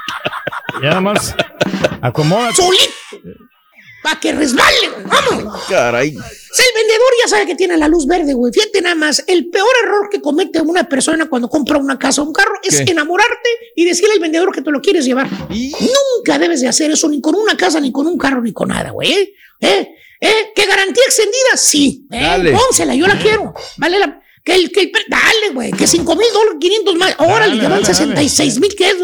[0.82, 1.36] Ya nada más.
[2.02, 2.54] Acomoda.
[2.54, 2.84] Solito.
[4.04, 5.06] Para que resbale, güey.
[5.06, 5.64] Vamos.
[5.70, 6.12] Caray.
[6.12, 8.52] Si el vendedor ya sabe que tiene la luz verde, güey.
[8.52, 12.26] Fíjate nada más, el peor error que comete una persona cuando compra una casa o
[12.26, 12.92] un carro es ¿Qué?
[12.92, 15.30] enamorarte y decirle al vendedor que te lo quieres llevar.
[15.50, 18.70] Nunca debes de hacer eso, ni con una casa, ni con un carro, ni con
[18.70, 19.12] nada, güey.
[19.12, 19.34] ¿Eh?
[19.62, 19.96] ¿Eh?
[20.20, 20.52] ¿Eh?
[20.56, 21.56] ¿Qué garantía extendida?
[21.56, 22.06] Sí.
[22.12, 22.22] ¿Eh?
[22.22, 22.52] Dale.
[22.52, 23.54] Pónsela, yo la quiero.
[23.78, 24.21] Vale la...
[24.44, 27.16] Que el, que el, dale, güey, que 5 mil dólares, 500 más.
[27.20, 28.98] Órale, ya van dale, 66 mil, ¿qué es?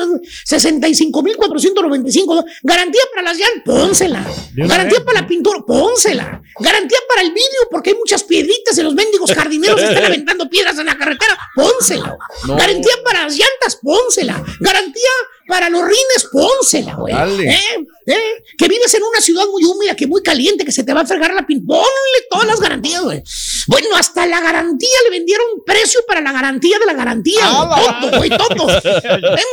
[0.45, 4.25] 65 mil 495 Garantía para las llantas, pónsela.
[4.55, 6.41] Garantía para la pintura, pónsela.
[6.59, 10.77] Garantía para el vidrio, porque hay muchas piedritas y los mendigos jardineros están aventando piedras
[10.79, 12.17] en la carretera, pónsela.
[12.47, 12.55] No.
[12.55, 14.43] Garantía para las llantas, pónsela.
[14.59, 15.11] Garantía
[15.47, 17.13] para los rines, pónsela, güey.
[17.13, 17.49] Dale.
[17.51, 17.87] ¿Eh?
[18.07, 18.43] ¿Eh?
[18.57, 21.05] Que vives en una ciudad muy húmeda, que muy caliente, que se te va a
[21.05, 21.79] fregar la pintura.
[21.79, 23.21] Ponle todas las garantías, güey.
[23.67, 27.39] Bueno, hasta la garantía le vendieron precio para la garantía de la garantía.
[27.43, 28.31] Ah, güey.
[28.31, 28.37] Eh,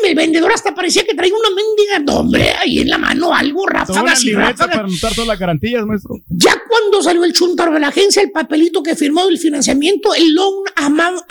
[0.05, 3.67] El vendedor hasta parecía que traía una mendiga, no, hombre, ahí en la mano algo,
[3.67, 4.77] ráfagas y ráfagas.
[4.77, 6.17] para anotar todas las garantías, maestro.
[6.29, 10.33] Ya cuando salió el chuntaro de la agencia, el papelito que firmó el financiamiento, el
[10.33, 11.23] loan amount,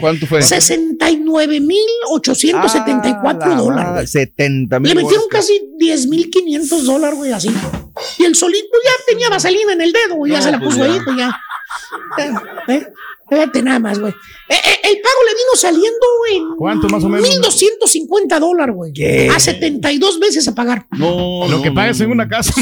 [0.00, 0.42] ¿Cuánto fue?
[0.42, 4.14] 69,874 Ah, la dólares.
[4.14, 4.26] madre, güey.
[4.26, 4.94] 70 mil.
[4.94, 7.50] Le metieron casi 10,500 dólares, güey, así.
[8.18, 10.86] Y el solito ya tenía vaselina en el dedo, güey, ya se la pues puso
[10.86, 10.92] ya.
[10.92, 11.40] ahí, pues ya.
[12.18, 12.32] Eh,
[12.68, 12.86] eh,
[13.32, 14.12] Fíjate nada más, güey.
[14.12, 17.26] Eh, eh, el pago le vino saliendo en ¿Cuánto más o menos?
[17.26, 18.92] 1,250 dólares, güey.
[18.92, 19.30] ¿Qué?
[19.34, 20.86] A 72 veces a pagar.
[20.90, 22.04] No, Lo no, que no, pagas no.
[22.04, 22.52] en una casa.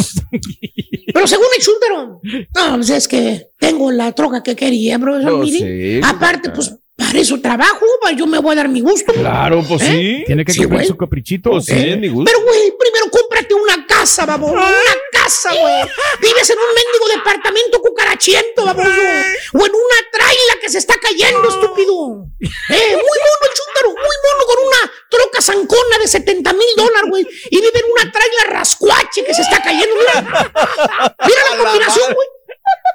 [1.13, 2.21] Pero según el chúntaro,
[2.55, 5.21] no, pues es que tengo la troca que quería, bro.
[5.21, 6.01] Yo mire.
[6.05, 7.87] Aparte, pues para eso trabajo,
[8.17, 9.13] yo me voy a dar mi gusto.
[9.13, 10.23] Claro, pues sí.
[10.27, 11.51] Tiene que Sí, cumplir su caprichito.
[11.51, 11.97] Pues sí, ¿eh?
[11.97, 12.31] mi gusto.
[12.31, 14.55] Pero, güey, primero cómprate una casa, baboso.
[14.55, 15.75] Una casa, güey.
[16.21, 18.91] Vives en un mendigo departamento cucarachiento, baboso.
[18.91, 22.27] O en una traila que se está cayendo, estúpido.
[22.41, 27.09] Eh, muy mono el chúntaro, muy mono con una troca zancona de 70 mil dólares,
[27.11, 27.27] güey.
[27.51, 29.95] Y vive en una traila rascuache que se está cayendo.
[29.99, 32.29] Mira, mira la combinación, güey.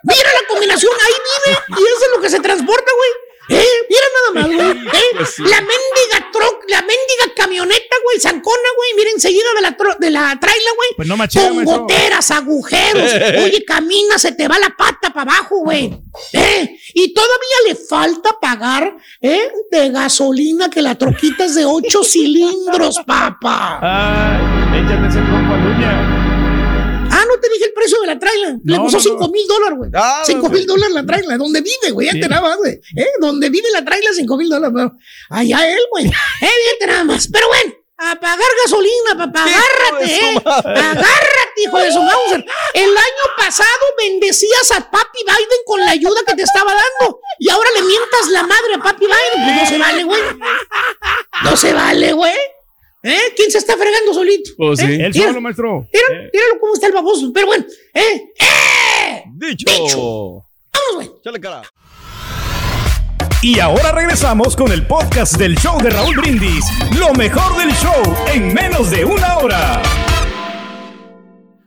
[0.03, 3.24] Mira la combinación, ahí vive y eso es lo que se transporta, güey.
[3.49, 4.85] Eh, mira nada más, güey.
[4.95, 8.89] Eh, Pues La mendiga troc, la mendiga camioneta, güey, zancona, güey.
[8.97, 10.89] Mira enseguida de la, tro- de la traila, güey.
[10.95, 11.79] Pues no machea, Con maestro.
[11.81, 13.11] goteras, agujeros.
[13.43, 15.93] Oye, camina, se te va la pata para abajo, güey.
[16.33, 16.77] ¿Eh?
[16.93, 19.51] Y todavía le falta pagar, ¿eh?
[19.71, 23.79] De gasolina que la troquita es de ocho cilindros, papá.
[23.81, 25.91] Ay, échate ese trompo a Luña.
[25.91, 26.14] Ah,
[27.25, 28.57] no te dije el precio de la traila.
[28.63, 29.27] Le No, costó no, 5 no.
[29.29, 29.91] mil dólares, güey.
[29.93, 30.51] Ah, 5 güey.
[30.53, 31.37] mil dólares la traila.
[31.37, 32.07] ¿Dónde vive, güey?
[32.07, 32.19] Ya Sí.
[32.21, 32.73] te nada más, güey.
[32.97, 33.07] ¿Eh?
[33.19, 34.73] Donde vive la traila, 5 mil dólares.
[34.73, 34.87] güey.
[35.29, 36.05] Allá él, güey.
[36.05, 37.27] Eh, fíjate nada más.
[37.31, 39.43] Pero bueno, a pagar gasolina, papá.
[39.43, 40.35] Agárrate, ¿eh?
[40.45, 42.45] Agárrate, hijo de su Mauser.
[42.73, 43.67] El año pasado
[43.97, 47.19] bendecías a Papi Biden con la ayuda que te estaba dando.
[47.39, 49.45] Y ahora le mientas la madre a Papi Biden.
[49.45, 50.21] Pues no se vale, güey.
[51.43, 52.33] No se vale, güey.
[53.07, 53.33] ¿Eh?
[53.35, 54.49] ¿Quién se está fregando solito?
[54.57, 54.85] Pues sí.
[54.89, 55.13] ¿Eh?
[55.13, 55.87] Solo, maestro.
[55.93, 57.31] Mira, Eh, míralo cómo está el baboso.
[57.31, 58.29] Pero bueno, ¿eh?
[58.39, 59.23] ¡Eh!
[59.35, 59.69] Dicho.
[60.73, 61.11] Vamos, güey.
[61.23, 61.61] Chale cara.
[63.43, 66.65] Y ahora regresamos con el podcast del show de Raúl Brindis.
[66.97, 69.81] Lo mejor del show en menos de una hora.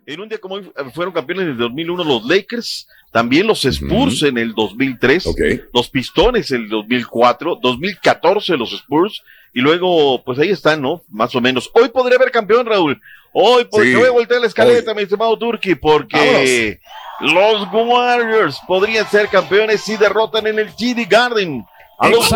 [0.07, 4.23] en un día como hoy fueron campeones en el 2001 los Lakers, también los Spurs
[4.25, 5.25] en el 2003,
[5.73, 9.23] los Pistones en el 2004, 2014 los Spurs,
[9.53, 11.03] y luego, pues ahí están, ¿no?
[11.09, 11.71] Más o menos.
[11.75, 13.01] Hoy podría haber campeón, Raúl.
[13.33, 16.81] Hoy, porque voy a voltear la escaleta, mi estimado Turki, porque
[17.21, 21.65] los Warriors podrían ser campeones si derrotan en el GD Garden
[21.99, 22.31] a los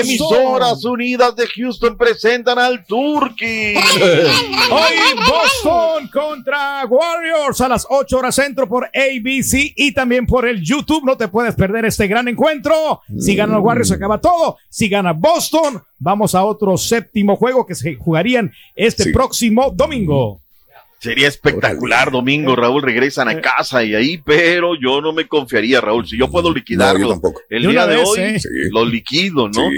[0.00, 3.74] Emisoras Unidas de Houston presentan al Turkey.
[4.70, 10.62] Hoy Boston contra Warriors a las 8 horas centro por ABC y también por el
[10.62, 11.04] YouTube.
[11.04, 13.00] No te puedes perder este gran encuentro.
[13.18, 14.58] Si ganan los Warriors acaba todo.
[14.68, 20.40] Si gana Boston, vamos a otro séptimo juego que se jugarían este próximo domingo.
[21.00, 26.06] Sería espectacular, domingo, Raúl, regresan a casa y ahí, pero yo no me confiaría, Raúl.
[26.06, 28.38] Si yo puedo liquidarlo el día de, hoy, ¿eh?
[28.70, 29.70] lo liquido, ¿no?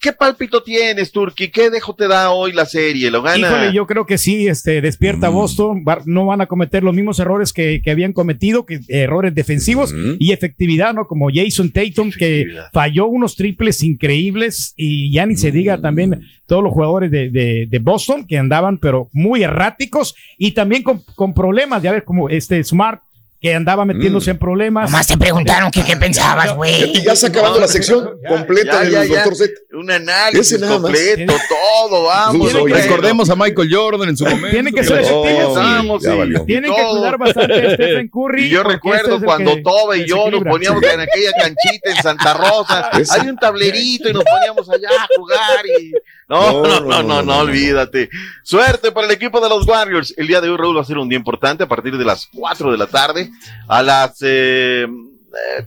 [0.00, 1.48] ¿Qué palpito tienes, Turki?
[1.48, 3.10] ¿Qué dejo te da hoy la serie?
[3.10, 3.38] ¿Lo gana?
[3.38, 5.34] Híjole, yo creo que sí, este, despierta mm.
[5.34, 10.16] Boston, no van a cometer los mismos errores que, habían cometido, que errores defensivos mm.
[10.18, 11.06] y efectividad, ¿no?
[11.06, 16.62] Como Jason Tatum, que falló unos triples increíbles y ya ni se diga también todos
[16.62, 21.82] los jugadores de, de, Boston que andaban, pero muy erráticos y también con, con problemas,
[21.82, 23.02] ya ves, como este Smart
[23.44, 24.90] que andaba metiéndose en problemas.
[24.90, 26.94] Nomás te preguntaron que qué pensabas, güey.
[27.04, 29.52] Ya se acabando la sección completa del Doctor Z.
[29.74, 32.54] Un análisis completo, todo, vamos.
[32.54, 34.48] recordemos a Michael Jordan en su momento.
[34.48, 36.46] Tienen que ser efectivos.
[36.46, 38.46] Tienen que cuidar bastante a Stephen Curry.
[38.46, 42.32] Y yo recuerdo este cuando Toba y yo nos poníamos en aquella canchita en Santa
[42.32, 42.88] Rosa.
[43.10, 45.92] Hay un tablerito y nos poníamos allá a jugar y
[46.28, 48.08] no, no, no, no, no, olvídate.
[48.42, 50.14] Suerte para el equipo de los Warriors.
[50.16, 52.26] El día de hoy, Raúl, va a ser un día importante a partir de las
[52.32, 53.30] 4 de la tarde
[53.68, 54.86] a las eh,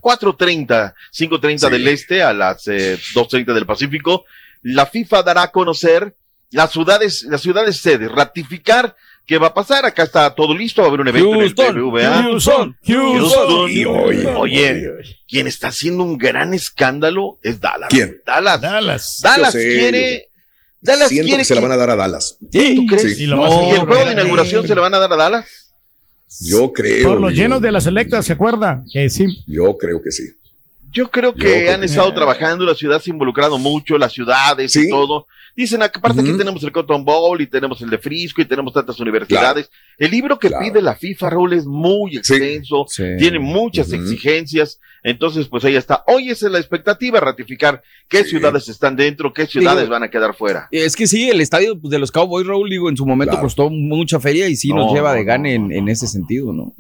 [0.02, 4.26] 4.30, 5.30 del este, a las eh, 2.30 del Pacífico.
[4.62, 6.16] La FIFA dará a conocer
[6.52, 8.96] las ciudades, las ciudades sedes, ratificar
[9.26, 9.86] qué va a pasar.
[9.86, 12.24] Acá está todo listo, va a haber un evento en el BBVA.
[12.24, 14.94] Houston, Houston, Oye,
[15.28, 17.90] quien está haciendo un gran escándalo es Dallas.
[17.90, 18.22] ¿Quién?
[18.26, 18.62] Dallas.
[18.62, 19.20] Dallas.
[19.22, 20.30] Dallas quiere
[20.80, 22.38] Dallas Siento que se la van a dar a Dallas.
[22.40, 23.20] ¿Tú crees?
[23.20, 25.67] ¿Y, el juego de inauguración se le van a dar a Dallas?
[26.42, 27.10] Yo creo.
[27.10, 28.84] Por los llenos de las selectas, ¿se acuerda?
[28.92, 29.44] Que sí.
[29.48, 30.24] Yo creo que sí.
[30.92, 34.90] Yo creo que han estado trabajando, la ciudad se ha involucrado mucho, las ciudades y
[34.90, 35.28] todo.
[35.58, 39.00] Dicen, aparte aquí tenemos el Cotton Bowl y tenemos el de Frisco y tenemos tantas
[39.00, 39.72] universidades.
[39.98, 42.86] El libro que pide la FIFA, Raúl, es muy extenso,
[43.18, 44.80] tiene muchas exigencias.
[45.02, 46.04] Entonces, pues ahí está.
[46.06, 50.68] Hoy es la expectativa, ratificar qué ciudades están dentro, qué ciudades van a quedar fuera.
[50.70, 54.20] Es que sí, el estadio de los Cowboys, Raúl, digo, en su momento costó mucha
[54.20, 56.72] feria y sí nos lleva de gane en, ese sentido, ¿no?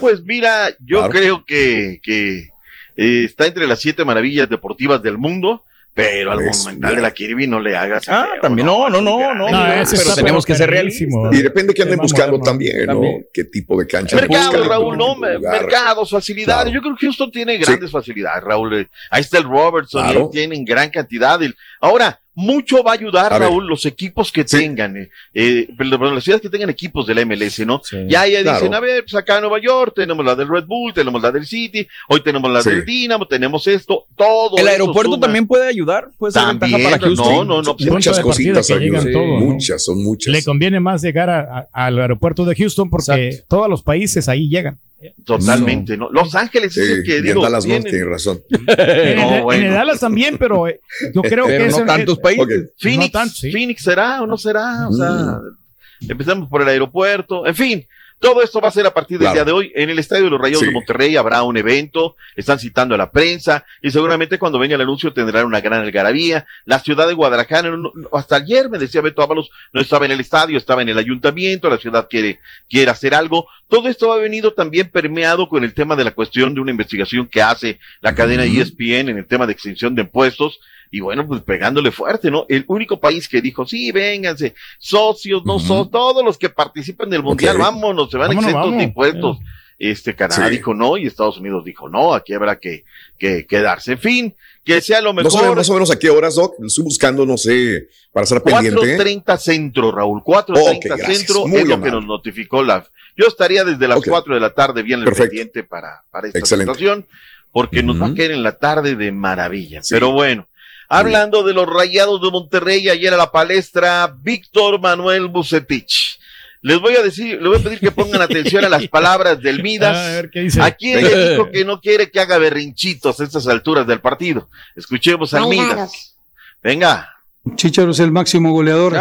[0.00, 2.48] Pues mira, yo creo que, que
[2.96, 5.62] eh, está entre las siete maravillas deportivas del mundo.
[5.92, 8.08] Pero al Monumental de la Kirby no le hagas.
[8.08, 9.46] Ah, también no, no, no, no.
[9.46, 11.08] pero tenemos que ser realistas.
[11.32, 13.02] Y depende de qué anden buscando también, ¿no?
[13.32, 14.16] ¿Qué tipo de cancha?
[14.16, 16.72] Mercados, Raúl, no, mercados, facilidades.
[16.72, 18.88] Yo creo que Houston tiene grandes facilidades, Raúl.
[19.10, 21.40] Ahí está el Robertson, tienen gran cantidad.
[21.80, 26.48] Ahora, mucho va a ayudar, Raúl, los equipos que tengan, eh, eh las ciudades que
[26.48, 27.82] tengan equipos del MLS, ¿no?
[28.08, 30.94] ya, ya dicen, a ver, pues acá en Nueva York tenemos la del Red Bull,
[30.94, 34.56] tenemos la del City, hoy tenemos la del Dinamo, tenemos esto, todo.
[34.56, 37.48] El aeropuerto también puede ayudar, puede ser también, ventaja para Houston.
[37.48, 37.76] No, no, no.
[37.90, 39.10] Muchas cositas ayudan,
[39.40, 40.32] muchas, son muchas.
[40.32, 44.78] Le conviene más llegar al aeropuerto de Houston porque todos los países ahí llegan.
[45.24, 46.10] Totalmente, ¿no?
[46.10, 47.40] Los Ángeles es el que digo.
[47.40, 48.42] En Dallas no, tiene razón.
[48.50, 50.80] en, Dallas también, pero eh,
[51.14, 52.70] yo creo que no tantos países.
[52.78, 56.10] Phoenix, Phoenix será o no será, o sea, mm.
[56.10, 57.86] empezamos por el aeropuerto, en fin,
[58.20, 59.72] todo esto va a ser a partir del día de hoy.
[59.74, 63.10] En el Estadio de los Rayados de Monterrey habrá un evento, están citando a la
[63.10, 66.46] prensa y seguramente cuando venga el anuncio tendrán una gran algarabía.
[66.66, 67.74] La ciudad de Guadalajara,
[68.12, 71.70] hasta ayer me decía Beto Ábalos, no estaba en el estadio, estaba en el ayuntamiento,
[71.70, 73.46] la ciudad quiere, quiere hacer algo.
[73.68, 77.26] Todo esto ha venido también permeado con el tema de la cuestión de una investigación
[77.26, 80.60] que hace la cadena ESPN en el tema de extinción de impuestos
[80.90, 82.46] y bueno, pues pegándole fuerte, ¿no?
[82.48, 87.22] El único país que dijo, sí, vénganse, socios, no socios, todos los que participan del
[87.22, 89.38] mundial, vámonos, se van exentos de impuestos.
[89.80, 92.84] Este Canadá dijo no y Estados Unidos dijo no, aquí habrá que,
[93.18, 93.92] que quedarse.
[93.92, 95.42] En fin, que sea lo mejor.
[95.42, 96.52] No más o menos a qué horas, Doc.
[96.62, 98.98] Estoy buscando, no sé, para estar pendiente.
[98.98, 100.22] 4.30 centro, Raúl.
[100.22, 102.86] 4.30 centro es lo que nos notificó la.
[103.16, 107.06] Yo estaría desde las 4 de la tarde bien el pendiente para, para esta situación,
[107.50, 109.80] porque nos va a caer en la tarde de maravilla.
[109.88, 110.46] Pero bueno,
[110.92, 116.18] Hablando de los rayados de Monterrey, ayer a la palestra, Víctor Manuel Bucetich.
[116.62, 119.62] Les voy a decir, les voy a pedir que pongan atención a las palabras del
[119.62, 119.96] Midas.
[119.96, 120.60] A, ver, ¿qué dice?
[120.76, 124.48] quién le dijo que no quiere que haga berrinchitos a estas alturas del partido?
[124.74, 126.16] Escuchemos al Midas.
[126.60, 127.08] Venga.
[127.54, 128.94] Chicharo es el máximo goleador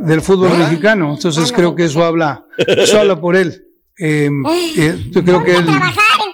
[0.00, 3.66] del fútbol mexicano, entonces creo que eso habla, eso habla por él.
[3.98, 4.30] Eh,
[4.78, 5.66] eh, yo creo que él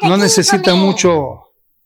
[0.02, 1.43] no necesita mucho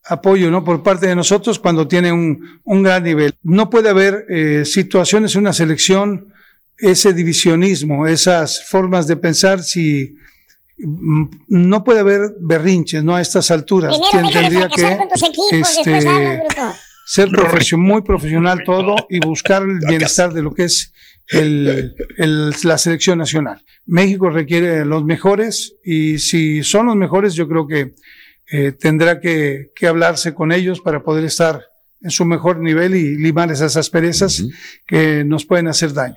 [0.08, 0.64] apoyo ¿no?
[0.64, 3.34] por parte de nosotros cuando tiene un, un gran nivel.
[3.42, 6.32] No puede haber eh, situaciones en una selección,
[6.76, 10.16] ese divisionismo, esas formas de pensar si
[10.78, 13.16] mm, no puede haber berrinches, ¿no?
[13.16, 13.98] A estas alturas.
[14.10, 14.98] tendría que
[15.50, 16.42] este,
[17.04, 20.92] ser muy profesional todo y buscar el bienestar de lo que es
[21.28, 23.62] el, el, la selección nacional.
[23.86, 27.94] México requiere los mejores y si son los mejores, yo creo que
[28.50, 31.66] eh, tendrá que, que, hablarse con ellos para poder estar
[32.02, 34.42] en su mejor nivel y limar esas asperezas
[34.86, 36.16] que nos pueden hacer daño.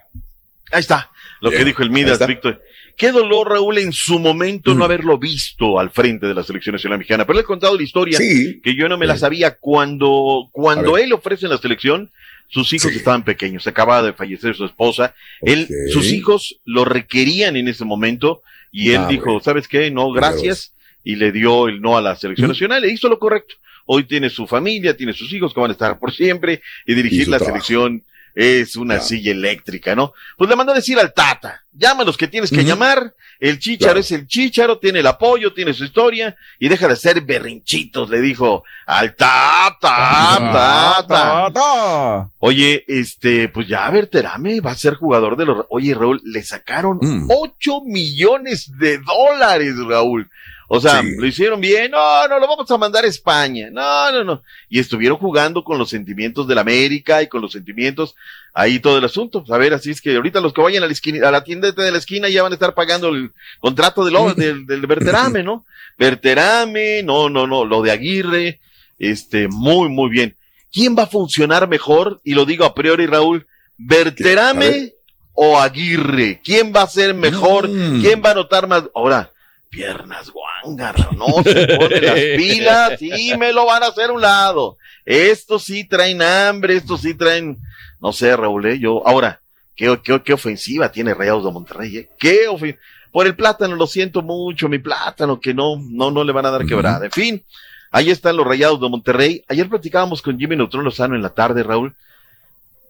[0.72, 1.12] Ahí está,
[1.42, 2.62] lo que dijo el Midas, Víctor.
[2.98, 7.00] Qué dolor, Raúl, en su momento no haberlo visto al frente de la selección nacional
[7.00, 7.26] mexicana.
[7.26, 11.12] Pero le he contado la historia que yo no me la sabía cuando, cuando él
[11.14, 12.12] ofrece la selección.
[12.48, 15.16] Sus hijos estaban pequeños, acababa de fallecer su esposa.
[15.42, 19.90] Él, sus hijos lo requerían en ese momento y él dijo, ¿sabes qué?
[19.90, 20.74] No, gracias
[21.04, 23.56] y le dio el no a la selección nacional e hizo lo correcto.
[23.86, 27.28] Hoy tiene su familia, tiene sus hijos que van a estar por siempre y dirigir
[27.28, 30.14] la selección es una silla eléctrica, ¿no?
[30.38, 34.12] Pues le mandó a decir al Tata, llámalos que tienes que llamar, el Chicharo es
[34.12, 38.64] el Chicharo, tiene el apoyo, tiene su historia y deja de ser berrinchitos, le dijo
[38.86, 42.30] al Tata, Tata.
[42.40, 47.00] Oye, este, pues ya Berterame va a ser jugador de los, oye Raúl, le sacaron
[47.02, 47.28] mm.
[47.30, 50.30] ocho millones de dólares, Raúl.
[50.74, 54.24] O sea, lo hicieron bien, no, no, lo vamos a mandar a España, no, no,
[54.24, 54.42] no.
[54.70, 58.16] Y estuvieron jugando con los sentimientos de la América y con los sentimientos,
[58.54, 59.44] ahí todo el asunto.
[59.50, 61.74] A ver, así es que ahorita los que vayan a la, esquina, a la tienda
[61.74, 65.66] de la esquina ya van a estar pagando el contrato del, del, del Berterame, ¿no?
[65.98, 68.62] Berterame, no, no, no, lo de Aguirre,
[68.98, 70.38] este, muy, muy bien.
[70.72, 72.22] ¿Quién va a funcionar mejor?
[72.24, 73.46] Y lo digo a priori, Raúl,
[73.78, 74.94] Berterame
[75.34, 76.40] o Aguirre.
[76.42, 77.70] ¿Quién va a ser mejor?
[78.00, 78.86] ¿Quién va a notar más?
[78.96, 79.32] Ahora,
[79.72, 84.78] piernas guangar, no se pone las pilas y me lo van a hacer un lado.
[85.06, 87.58] Estos sí traen hambre, estos sí traen,
[88.00, 88.78] no sé, Raúl, ¿eh?
[88.78, 89.40] yo, ahora,
[89.76, 92.10] qué, qué, qué ofensiva tiene Rayados de Monterrey, ¿eh?
[92.20, 92.80] qué ofensiva.
[93.12, 96.52] Por el plátano, lo siento mucho, mi plátano, que no, no, no le van a
[96.52, 97.06] dar quebrada.
[97.06, 97.44] En fin,
[97.92, 99.44] ahí están los Rayados de Monterrey.
[99.50, 101.94] Ayer platicábamos con Jimmy Neutrón Lozano en la tarde, Raúl,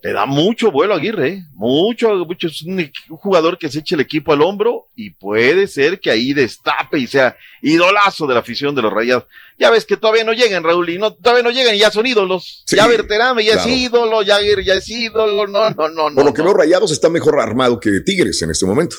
[0.04, 1.44] le da mucho vuelo a Aguirre, ¿eh?
[1.54, 6.00] mucho, mucho, es un, jugador que se eche el equipo al hombro y puede ser
[6.00, 9.26] que ahí destape y sea idolazo de la afición de los Rayados.
[9.60, 12.08] Ya ves que todavía no llegan, Raúl, y no, todavía no llegan y ya son
[12.08, 12.64] ídolos.
[12.68, 16.16] ya Berterame ya es ídolo, ya ya es ídolo, no, no, no.
[16.16, 18.96] Por lo que veo, Rayados está mejor armado que Tigres en este momento.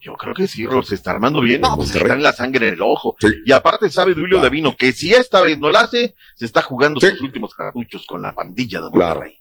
[0.00, 1.60] Yo creo que sí, se está armando bien.
[1.60, 3.16] No, pues está en la sangre en el ojo.
[3.44, 7.00] Y aparte sabe Julio Davino que si esta vez no la hace, se está jugando
[7.00, 9.40] sus últimos cartuchos con la pandilla de Monterrey.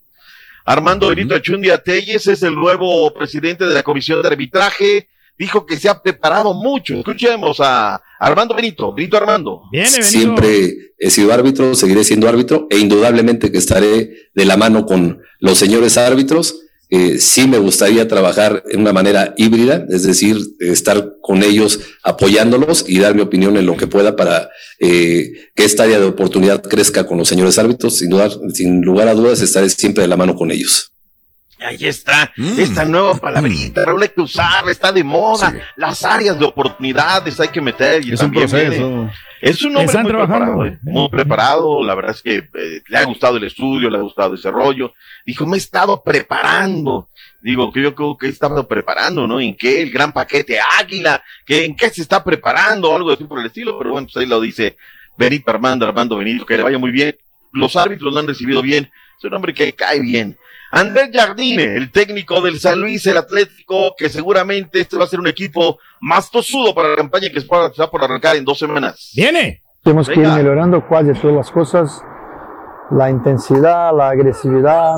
[0.65, 5.07] Armando Benito Achundia Telles es el nuevo presidente de la Comisión de Arbitraje.
[5.37, 6.95] Dijo que se ha preparado mucho.
[6.95, 8.91] Escuchemos a Armando Benito.
[8.91, 9.61] Benito Armando.
[10.01, 15.21] Siempre he sido árbitro, seguiré siendo árbitro e indudablemente que estaré de la mano con
[15.39, 21.15] los señores árbitros eh, sí me gustaría trabajar en una manera híbrida, es decir, estar
[21.21, 25.83] con ellos apoyándolos y dar mi opinión en lo que pueda para eh, que esta
[25.83, 27.97] área de oportunidad crezca con los señores árbitros.
[27.97, 30.91] Sin, duda, sin lugar a dudas, estaré siempre de la mano con ellos.
[31.65, 32.59] Ahí está, mm.
[32.59, 34.01] esta nueva palabrita, mm.
[34.01, 35.53] hay que usarla, está de moda.
[35.75, 38.05] Las áreas de oportunidades hay que meter.
[38.05, 39.09] Y es un proceso.
[39.41, 40.79] Es un hombre muy preparado, ¿eh?
[40.81, 41.83] muy preparado.
[41.83, 44.93] La verdad es que eh, le ha gustado el estudio, le ha gustado el desarrollo.
[45.25, 47.09] Dijo, me he estado preparando.
[47.41, 49.39] Digo, que yo creo que he estado preparando, ¿no?
[49.39, 49.83] ¿En qué?
[49.83, 52.95] El gran paquete Águila, que ¿en qué se está preparando?
[52.95, 54.77] Algo así por el estilo, pero bueno, pues ahí lo dice
[55.17, 57.15] Benito Armando, Armando Benito, que le vaya muy bien.
[57.51, 58.89] Los árbitros lo han recibido bien.
[59.17, 60.37] Es un hombre que cae bien.
[60.71, 65.19] Andrés Jardine, el técnico del San Luis, el Atlético, que seguramente este va a ser
[65.19, 69.11] un equipo más tosudo para la campaña que está por arrancar en dos semanas.
[69.15, 69.61] ¡Viene!
[69.83, 72.01] Tenemos que ir mejorando casi todas las cosas,
[72.91, 74.97] la intensidad, la agresividad,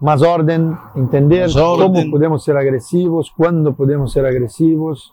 [0.00, 5.12] más orden, entender cómo podemos ser agresivos, cuándo podemos ser agresivos,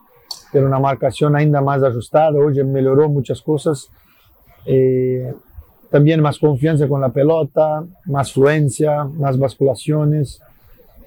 [0.52, 2.32] tener una marcación ainda más ajustada.
[2.40, 3.90] Hoy mejoró muchas cosas.
[4.66, 5.34] Eh,
[5.90, 10.42] también más confianza con la pelota, más fluencia, más basculaciones,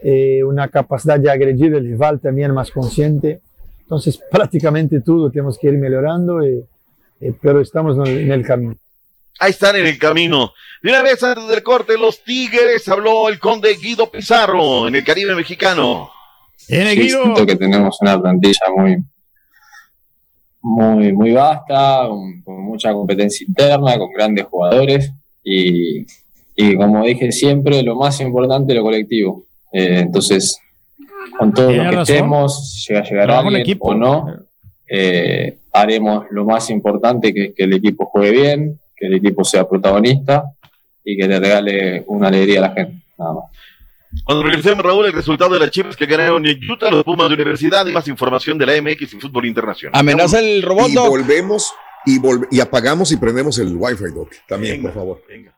[0.02, 3.40] eh, una capacidad de agredir el rival también más consciente.
[3.80, 6.64] Entonces, prácticamente todo tenemos que ir mejorando, eh,
[7.20, 8.76] eh, pero estamos en el camino.
[9.40, 10.52] Ahí están en el camino.
[10.82, 15.04] De una vez antes del corte, los Tigres habló el conde Guido Pizarro en el
[15.04, 16.10] Caribe mexicano.
[16.68, 17.22] En el Guido.
[17.22, 18.96] siento que tenemos una plantilla muy,
[20.60, 26.06] muy, muy vasta, con, mucha competencia interna, con grandes jugadores y,
[26.54, 29.44] Y como dije siempre, lo más importante es lo colectivo.
[29.72, 30.60] Eh, entonces,
[31.38, 34.26] con todo lo que estemos, llega a llegar alguien o no,
[34.88, 39.68] eh, haremos lo más importante, que que el equipo juegue bien, que el equipo sea
[39.68, 40.44] protagonista
[41.04, 43.02] y que le regale una alegría a la gente.
[43.16, 43.44] Nada más.
[44.24, 47.34] Cuando regresemos, Raúl, el resultado de las Chivas que ganaron en Utah, los Pumas de
[47.34, 49.98] Universidad y más información de la MX y Fútbol Internacional.
[49.98, 50.88] Amenaza el robot.
[50.88, 51.72] Y volvemos
[52.06, 54.30] y, y apagamos y prendemos el Wi-Fi, Doc.
[54.46, 55.22] También, por favor.
[55.28, 55.57] Venga.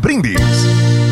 [0.00, 1.11] Brindis.